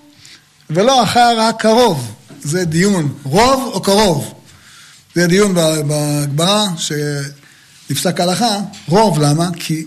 [0.71, 2.15] ולא אחר הקרוב.
[2.43, 4.35] זה דיון, רוב או קרוב.
[5.15, 9.49] זה דיון בגמרא שנפסק הלכה, רוב, למה?
[9.57, 9.87] כי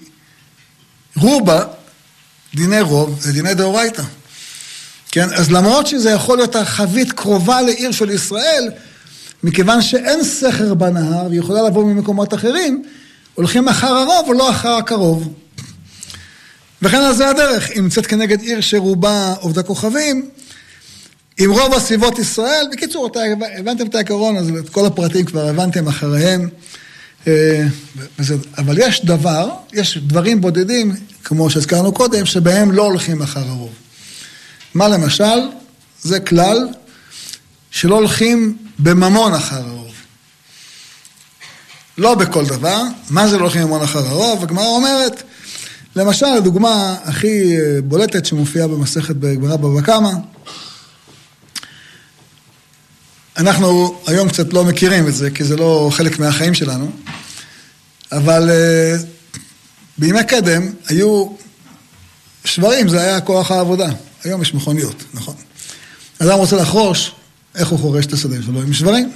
[1.16, 1.66] רובה,
[2.56, 4.04] דיני רוב, זה דיני דאורייתא.
[5.12, 8.72] כן, אז למרות שזה יכול להיות החבית קרובה לעיר של ישראל,
[9.44, 12.84] מכיוון שאין סכר בנהר והיא יכולה לבוא ממקומות אחרים,
[13.34, 15.34] הולכים אחר הרוב ולא אחר הקרוב.
[16.82, 20.30] וכן על זה הדרך, היא נמצאת כנגד עיר שרובה עובדי כוכבים,
[21.38, 22.66] עם רוב הסביבות ישראל.
[22.72, 23.20] בקיצור, אתה
[23.58, 26.50] הבנתם את העיקרון, אז את כל הפרטים כבר הבנתם אחריהם.
[27.28, 27.64] אה,
[28.58, 33.72] אבל יש דבר, יש דברים בודדים, כמו שהזכרנו קודם, שבהם לא הולכים אחר הרוב.
[34.74, 35.40] מה למשל?
[36.02, 36.68] זה כלל
[37.74, 39.92] שלא הולכים בממון אחר הרוב.
[41.98, 42.82] לא בכל דבר.
[43.10, 44.44] מה זה לא הולכים ללמוד אחר הרוב?
[44.44, 45.24] הגמרא אומרת,
[45.96, 50.10] למשל, הדוגמה הכי אה, בולטת שמופיעה במסכת בגמרא בבא קמא,
[53.38, 56.92] אנחנו היום קצת לא מכירים את זה, כי זה לא חלק מהחיים שלנו,
[58.12, 58.96] אבל אה,
[59.98, 61.28] בימי קדם היו
[62.46, 63.90] שברים, זה היה כוח העבודה.
[64.24, 65.36] היום יש מכוניות, נכון.
[66.20, 67.12] אדם רוצה לחרוש,
[67.56, 68.62] איך הוא חורש את השדה שלו?
[68.62, 69.12] עם שברים,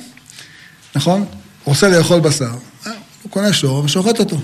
[0.95, 1.19] נכון?
[1.19, 1.27] הוא
[1.65, 2.51] רוצה לאכול בשר,
[2.87, 2.91] אה,
[3.23, 4.37] הוא קונה שור ושוחט אותו.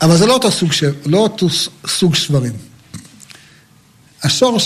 [0.00, 0.84] אבל זה לא אותו סוג, ש...
[1.06, 1.46] לא אותו
[1.86, 2.52] סוג שברים.
[4.22, 4.58] השור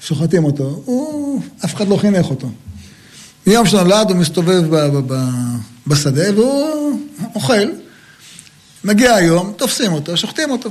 [0.00, 1.42] ששוחטים אותו, הוא...
[1.64, 2.50] אף אחד לא חינך אותו.
[3.46, 4.76] מיום שנולד הוא מסתובב ב...
[4.76, 5.14] ב...
[5.14, 5.16] ב...
[5.86, 7.00] בשדה והוא
[7.34, 7.68] אוכל.
[8.84, 10.70] מגיע היום, תופסים אותו, שוחטים אותו.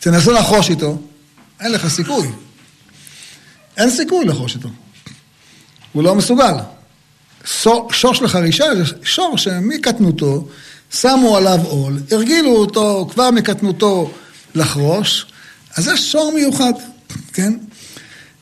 [0.00, 0.98] תנסו לחרוש איתו,
[1.60, 2.28] אין לך סיכוי.
[3.76, 4.68] אין סיכוי לחרוש איתו.
[5.92, 6.54] הוא לא מסוגל.
[7.90, 10.48] שור של חרישה זה שור שמקטנותו
[10.92, 14.14] שמו עליו עול, הרגילו אותו כבר מקטנותו
[14.54, 15.26] לחרוש,
[15.76, 16.72] אז זה שור מיוחד,
[17.32, 17.58] כן?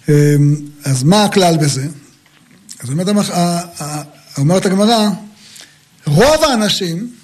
[0.08, 1.86] אמ, אז מה הכלל בזה?
[2.80, 3.08] אז אומרת,
[4.38, 5.08] אומרת הגמרא,
[6.06, 7.14] רוב האנשים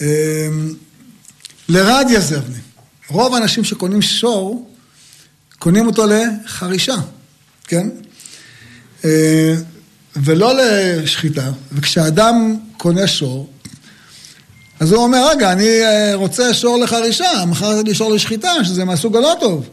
[0.00, 0.74] אמ,
[1.68, 2.58] לרד יזבני.
[3.08, 4.70] רוב האנשים שקונים שור,
[5.58, 6.96] קונים אותו לחרישה,
[7.64, 7.88] כן?
[9.04, 9.54] אה,
[10.16, 11.50] ולא לשחיטה.
[11.72, 13.50] וכשאדם קונה שור,
[14.80, 19.16] אז הוא אומר, רגע, אני אה, רוצה שור לחרישה, מכרת לי שור לשחיטה, שזה מהסוג
[19.16, 19.68] הלא טוב.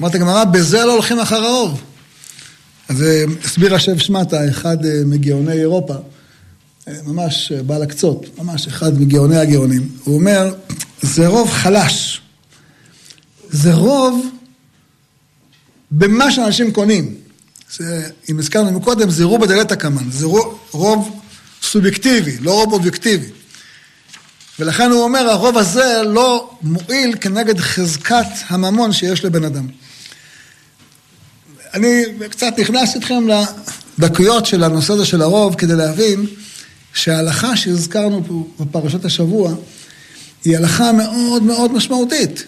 [0.00, 1.82] אמרת הגמרא, בזה לא הולכים אחר האוב.
[2.88, 4.76] אז אה, הסביר השב שמטה, אחד
[5.06, 5.94] מגאוני אירופה,
[6.86, 9.88] ממש בעל הקצות, ממש אחד מגאוני הגאונים.
[10.04, 10.54] הוא אומר,
[11.02, 12.20] זה רוב חלש.
[13.50, 14.26] זה רוב
[15.90, 17.14] במה שאנשים קונים.
[18.30, 20.26] אם הזכרנו מקודם, זה רובה דלתא קמן, זה
[20.70, 21.20] רוב
[21.62, 23.26] סובייקטיבי, לא רוב אובייקטיבי.
[24.58, 29.66] ולכן הוא אומר, הרוב הזה לא מועיל כנגד חזקת הממון שיש לבן אדם.
[31.74, 33.26] אני קצת נכנס איתכם
[33.98, 36.26] לדקויות של הנושא הזה של הרוב, כדי להבין
[36.94, 39.54] שההלכה שהזכרנו פה בפרשת השבוע,
[40.44, 42.44] היא הלכה מאוד מאוד משמעותית.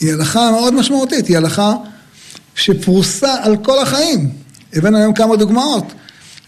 [0.00, 1.74] היא הלכה מאוד משמעותית, היא הלכה
[2.54, 4.43] שפרוסה על כל החיים.
[4.74, 5.92] הבאנו היום כמה דוגמאות.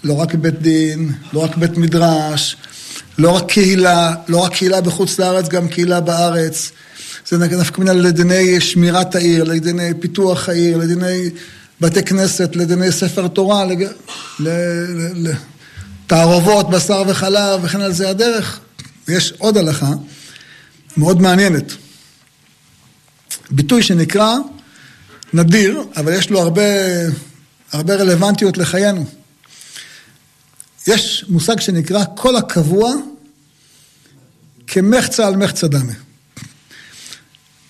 [0.05, 2.57] לא רק בית דין, לא רק בית מדרש,
[3.19, 6.71] לא רק קהילה, לא רק קהילה בחוץ לארץ, גם קהילה בארץ.
[7.29, 11.31] זה נפקא מינה לדיני שמירת העיר, לדיני פיתוח העיר, לדיני
[11.81, 13.65] בתי כנסת, לדיני ספר תורה,
[16.07, 18.61] לתערובות, בשר וחלב וכן על זה הדרך.
[19.09, 19.91] ויש עוד הלכה
[20.97, 21.73] מאוד מעניינת.
[23.51, 24.35] ביטוי שנקרא
[25.33, 26.63] נדיר, אבל יש לו הרבה,
[27.73, 29.05] הרבה רלוונטיות לחיינו.
[30.87, 32.93] יש מושג שנקרא כל הקבוע
[34.67, 35.93] כמחצה על מחצה דמה.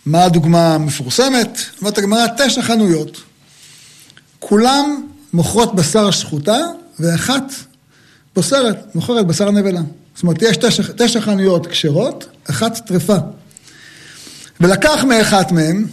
[0.06, 1.58] מה הדוגמה המפורסמת?
[1.80, 3.22] אומרת הגמרא, תשע חנויות.
[4.40, 6.58] כולם מוכרות בשר שחוטה,
[7.00, 7.42] ואחת
[8.34, 9.80] בוסרת, מוכרת בשר נבלה.
[10.14, 13.16] זאת אומרת, יש תשע, תשע חנויות כשרות, אחת טרפה.
[14.60, 15.86] ולקח מאחת מהם,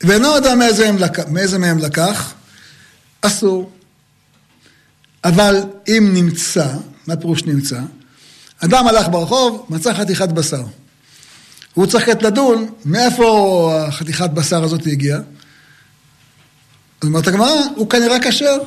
[0.00, 0.54] ואינו יודע
[1.28, 2.33] מאיזה, מהם לקח,
[3.26, 3.70] אסור.
[5.24, 6.66] אבל אם נמצא,
[7.06, 7.80] מה פירוש נמצא?
[8.58, 10.62] אדם הלך ברחוב, מצא חתיכת בשר.
[11.74, 15.20] הוא צריך קצת לדון מאיפה החתיכת בשר הזאת הגיעה.
[17.00, 18.58] אז אומרת הגמרא, הוא כנראה כשר,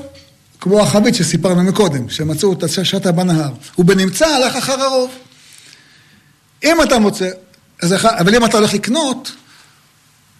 [0.59, 3.53] כמו החבית שסיפרנו מקודם, שמצאו את השטה בנהר.
[3.75, 5.11] הוא בנמצא, הלך אחר הרוב.
[6.63, 7.29] אם אתה מוצא,
[7.81, 9.31] אז אבל אם אתה הולך לקנות,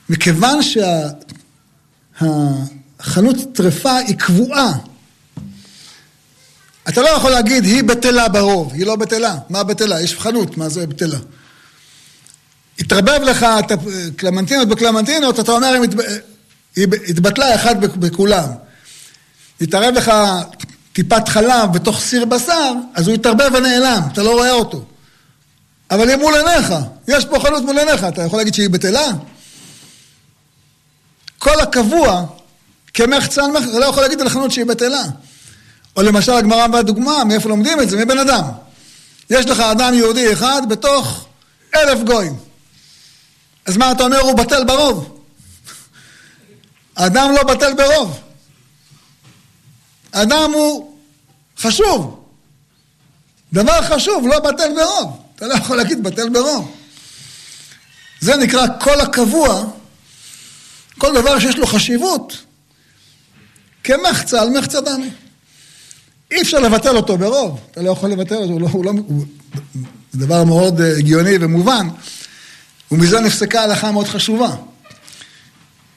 [0.09, 3.21] מכיוון שהחנות שה,
[3.53, 4.71] טרפה היא קבועה,
[6.89, 9.37] אתה לא יכול להגיד, היא בטלה ברוב, היא לא בטלה.
[9.49, 10.01] מה בטלה?
[10.01, 11.17] יש חנות, מה זה בטלה?
[12.79, 13.45] התערבב לך
[14.15, 15.73] קלמנטינות בקלמנטינות, אתה אומר,
[16.75, 18.49] היא התבטלה אחת בכולם.
[19.61, 20.11] התערב לך
[20.93, 24.85] טיפת חלב בתוך סיר בשר, אז הוא התערבב ונעלם, אתה לא רואה אותו.
[25.91, 26.73] אבל היא מול עיניך,
[27.07, 29.07] יש פה חנות מול עיניך, אתה יכול להגיד שהיא בטלה?
[31.37, 32.25] כל הקבוע,
[32.97, 35.03] כמחצן, אתה לא יכול להגיד על חנות שהיא בטלה.
[35.95, 38.05] או למשל הגמרא והדוגמה, מאיפה לומדים את זה?
[38.05, 38.43] מבן אדם.
[39.29, 41.27] יש לך אדם יהודי אחד בתוך
[41.75, 42.35] אלף גויים.
[43.65, 44.19] אז מה אתה אומר?
[44.19, 45.21] הוא בטל ברוב.
[46.95, 48.19] אדם לא בטל ברוב.
[50.11, 50.97] אדם הוא
[51.59, 52.25] חשוב.
[53.53, 55.21] דבר חשוב, לא בטל ברוב.
[55.35, 56.75] אתה לא יכול להגיד בטל ברוב.
[58.19, 59.63] זה נקרא כל הקבוע,
[60.97, 62.46] כל דבר שיש לו חשיבות,
[63.87, 65.09] כמחצה על מחצה דמי.
[66.31, 69.25] אי אפשר לבטל אותו ברוב, אתה לא יכול לבטל אותו, הוא לא, הוא לא, הוא,
[70.11, 71.87] זה דבר מאוד אה, הגיוני ומובן,
[72.91, 74.55] ומזה נפסקה הלכה מאוד חשובה.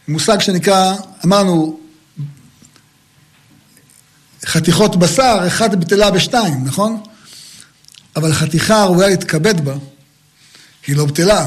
[0.08, 1.80] מושג שנקרא, אמרנו,
[4.46, 7.02] חתיכות בשר, אחת בטלה בשתיים, נכון?
[8.16, 9.74] אבל חתיכה הראויה להתכבד בה,
[10.86, 11.46] היא לא בטלה,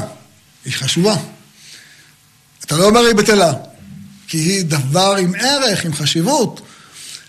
[0.64, 1.16] היא חשובה.
[2.64, 3.52] אתה לא אומר היא בטלה,
[4.34, 6.60] כי היא דבר עם ערך, עם חשיבות.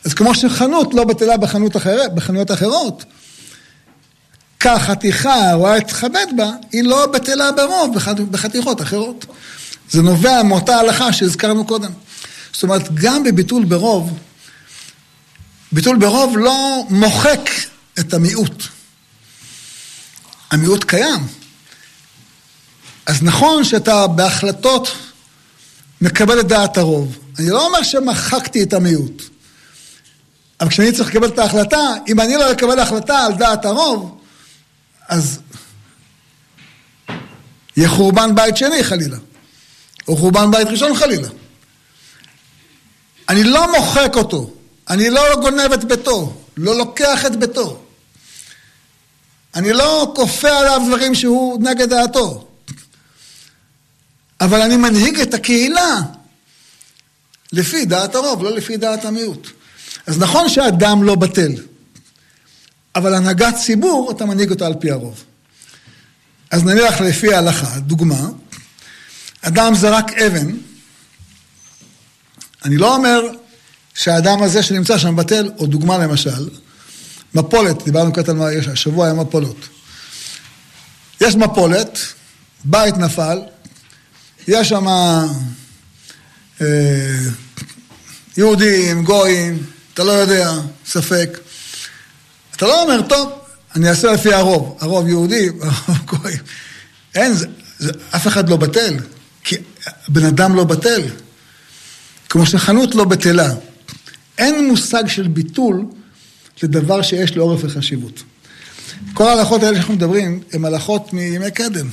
[0.06, 3.03] אז כמו שחנות לא בטלה בחנות אחרת, בחנויות אחרות,
[4.60, 7.95] כך חתיכה הרואה להתכבד בה, היא לא בטלה ברוב
[8.32, 9.26] בחתיכות אחרות.
[9.89, 11.91] זה נובע מאותה הלכה שהזכרנו קודם.
[12.53, 14.18] זאת אומרת, גם בביטול ברוב,
[15.72, 17.49] ביטול ברוב לא מוחק
[17.99, 18.64] את המיעוט.
[20.51, 21.28] המיעוט קיים.
[23.06, 24.91] אז נכון שאתה בהחלטות
[26.02, 27.18] מקבל את דעת הרוב.
[27.39, 29.24] אני לא אומר שמחקתי את המיעוט.
[30.62, 34.22] אבל כשאני צריך לקבל את ההחלטה, אם אני לא אקבל החלטה על דעת הרוב,
[35.08, 35.39] אז
[37.78, 39.18] יהיה חורבן בית שני חלילה,
[40.08, 41.28] או חורבן בית ראשון חלילה.
[43.30, 44.54] אני לא מוחק אותו,
[44.89, 47.82] אני לא גונב את ביתו, לא לוקח את ביתו.
[49.56, 52.48] אני לא כופה עליו דברים שהוא נגד דעתו.
[54.42, 56.02] אבל אני מנהיג את הקהילה
[57.52, 59.48] לפי דעת הרוב, לא לפי דעת המיעוט.
[60.08, 61.52] אז נכון שאדם לא בטל,
[62.96, 65.24] אבל הנהגת ציבור, אתה מנהיג אותה על פי הרוב.
[66.52, 68.30] אז נניח לפי ההלכה, דוגמה,
[69.42, 70.52] אדם זרק אבן,
[72.66, 73.22] אני לא אומר
[73.94, 76.50] שהאדם הזה שנמצא שם בטל, או דוגמה למשל,
[77.34, 79.58] מפולת, דיברנו קצת על מה יש, השבוע היה מפולות.
[81.22, 82.00] יש מפולת,
[82.64, 83.40] בית נפל,
[84.48, 84.88] יש שם
[86.62, 86.66] אה,
[88.38, 90.54] יהודים, גויים, אתה לא יודע,
[90.86, 91.39] ספק.
[92.56, 93.32] אתה לא אומר, טוב,
[93.76, 94.78] אני אעשה לפי הרוב.
[94.82, 96.39] הרוב יהודי, הרוב גויים.
[97.16, 97.48] אין, זה,
[97.80, 98.96] זה, אף אחד לא בטל,
[99.43, 99.56] כי
[100.08, 101.02] בן אדם לא בטל.
[102.30, 103.54] כמו שחנות לא בטלה.
[104.38, 105.86] אין מושג של ביטול
[106.64, 108.24] לדבר שיש לו עורף וחשיבות.
[109.14, 111.88] כל ההלכות האלה שאנחנו מדברים, הן הלכות מימי קדם.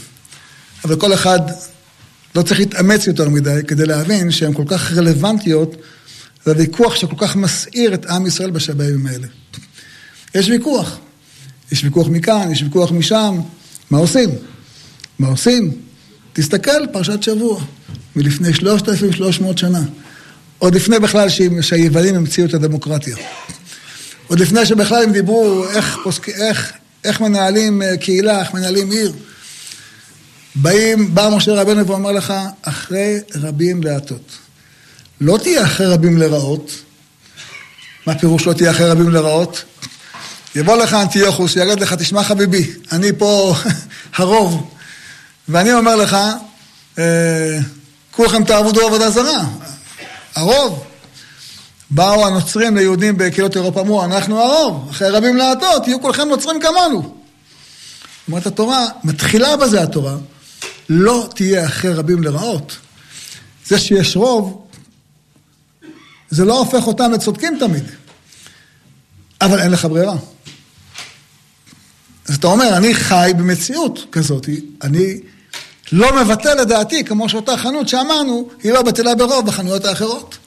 [0.85, 1.41] אבל כל אחד
[2.35, 5.77] לא צריך להתאמץ יותר מדי כדי להבין שהן כל כך רלוונטיות
[6.47, 9.27] לוויכוח שכל כך מסעיר את עם ישראל בימים האלה.
[10.35, 10.99] יש ויכוח.
[11.73, 13.41] יש ויכוח מכאן, יש ויכוח משם.
[13.91, 14.31] מה עושים?
[15.19, 15.73] מה עושים?
[16.33, 17.61] תסתכל, פרשת שבוע,
[18.17, 19.83] מלפני 3,300 שנה.
[20.59, 21.29] עוד לפני בכלל
[21.61, 23.17] שהיוונים המציאו את הדמוקרטיה.
[24.27, 26.73] עוד לפני שבכלל הם דיברו איך, איך,
[27.05, 29.13] איך מנהלים אה, קהילה, איך מנהלים עיר.
[30.55, 32.33] באים, בא משה רבנו ואומר לך,
[32.63, 34.39] אחרי רבים להטות.
[35.21, 36.71] לא תהיה אחרי רבים לרעות.
[38.07, 39.65] מה פירוש לא תהיה אחרי רבים לרעות?
[40.55, 43.55] יבוא לך אנטיוכוס, יגיד לך, תשמע חביבי, אני פה
[44.17, 44.75] הרוב,
[45.49, 46.17] ואני אומר לך,
[46.99, 47.59] אה,
[48.11, 49.45] כולכם תעבודו עבודה זרה.
[50.35, 50.85] הרוב.
[51.91, 57.15] באו הנוצרים ליהודים בקהילות אירופה, אמרו, אנחנו הרוב, אחרי רבים להטות, תהיו כולכם נוצרים כמונו.
[58.29, 60.15] אומרת התורה, מתחילה בזה התורה,
[60.93, 62.77] לא תהיה אחרי רבים לרעות.
[63.67, 64.67] זה שיש רוב,
[66.31, 67.85] זה לא הופך אותם לצודקים תמיד,
[69.41, 70.17] אבל אין לך ברירה.
[72.29, 74.49] אז אתה אומר, אני חי במציאות כזאת,
[74.83, 75.21] אני
[75.93, 80.39] לא מבטל את דעתי, כמו שאותה חנות שאמרנו, היא לא בטלה ברוב בחנויות האחרות.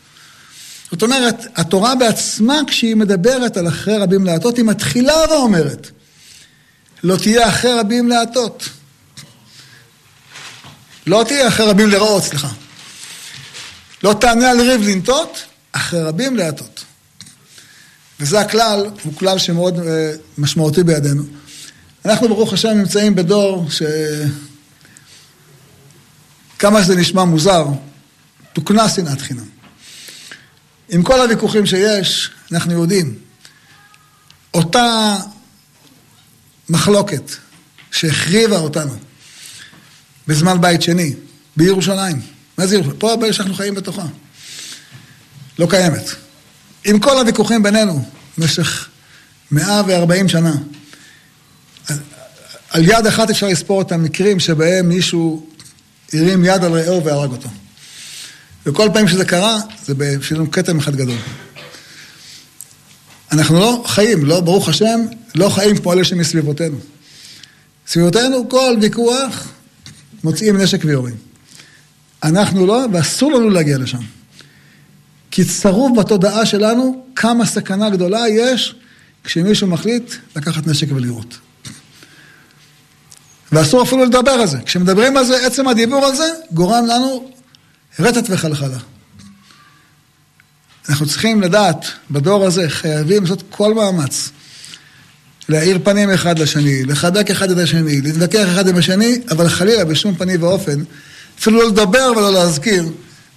[0.91, 5.91] זאת אומרת, התורה בעצמה, כשהיא מדברת על אחרי רבים להטות, היא מתחילה ואומרת,
[7.03, 8.69] לא תהיה אחרי רבים להטות.
[11.07, 12.49] לא תהיה אחרי רבים לרעות, סליחה.
[14.03, 16.83] לא תענה על ריב לנטות, אחרי רבים להטות.
[18.19, 21.23] וזה הכלל, הוא כלל שמאוד אה, משמעותי בידינו.
[22.05, 23.81] אנחנו ברוך השם נמצאים בדור ש...
[26.59, 27.65] כמה שזה נשמע מוזר,
[28.53, 29.45] תוקנה שנאת חינם.
[30.89, 33.15] עם כל הוויכוחים שיש, אנחנו יודעים,
[34.53, 35.15] אותה
[36.69, 37.31] מחלוקת
[37.91, 38.97] שהחריבה אותנו
[40.27, 41.13] בזמן בית שני,
[41.57, 42.21] בירושלים,
[42.57, 42.97] מה זה ירושלים?
[42.99, 44.05] פה הבעיה שאנחנו חיים בתוכה.
[45.59, 46.09] לא קיימת.
[46.85, 48.05] עם כל הוויכוחים בינינו
[48.37, 48.87] במשך
[49.51, 50.55] 140 שנה,
[52.69, 55.47] על יד אחת אפשר לספור את המקרים שבהם מישהו
[56.13, 57.49] הרים יד על רעהו והרג אותו.
[58.65, 61.17] וכל פעם שזה קרה, זה בשבילנו כתם אחד גדול.
[63.31, 64.99] אנחנו לא חיים, לא, ברוך השם,
[65.35, 66.77] לא חיים כמו אלה שמסביבותינו.
[67.87, 69.47] סביבותינו כל ויכוח
[70.25, 71.15] מוצאים נשק ויורים.
[72.23, 73.99] אנחנו לא, ואסור לנו להגיע לשם.
[75.31, 78.75] כי צרוב בתודעה שלנו כמה סכנה גדולה יש
[79.23, 81.37] כשמישהו מחליט לקחת נשק ולירות.
[83.51, 84.57] ואסור אפילו לדבר על זה.
[84.65, 87.31] כשמדברים על זה, עצם הדיבור על זה גורם לנו
[87.99, 88.77] רטט וחלחלה.
[90.89, 94.29] אנחנו צריכים לדעת, בדור הזה חייבים לעשות כל מאמץ.
[95.49, 100.15] להאיר פנים אחד לשני, לחבק אחד את השני, להתווכח אחד עם השני, אבל חלילה בשום
[100.15, 100.83] פנים ואופן,
[101.39, 102.85] אפילו לא לדבר ולא להזכיר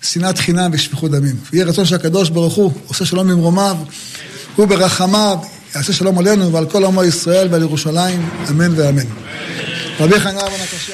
[0.02, 1.36] שנאת חינם ושפיכות דמים.
[1.52, 3.76] יהיה רצון שהקדוש ברוך הוא עושה שלום ממרומיו,
[4.56, 5.38] הוא ברחמיו
[5.74, 9.06] יעשה שלום עלינו ועל כל עמו ישראל ועל ירושלים, אמן ואמן.
[10.00, 10.92] רבי חנן בן הקשה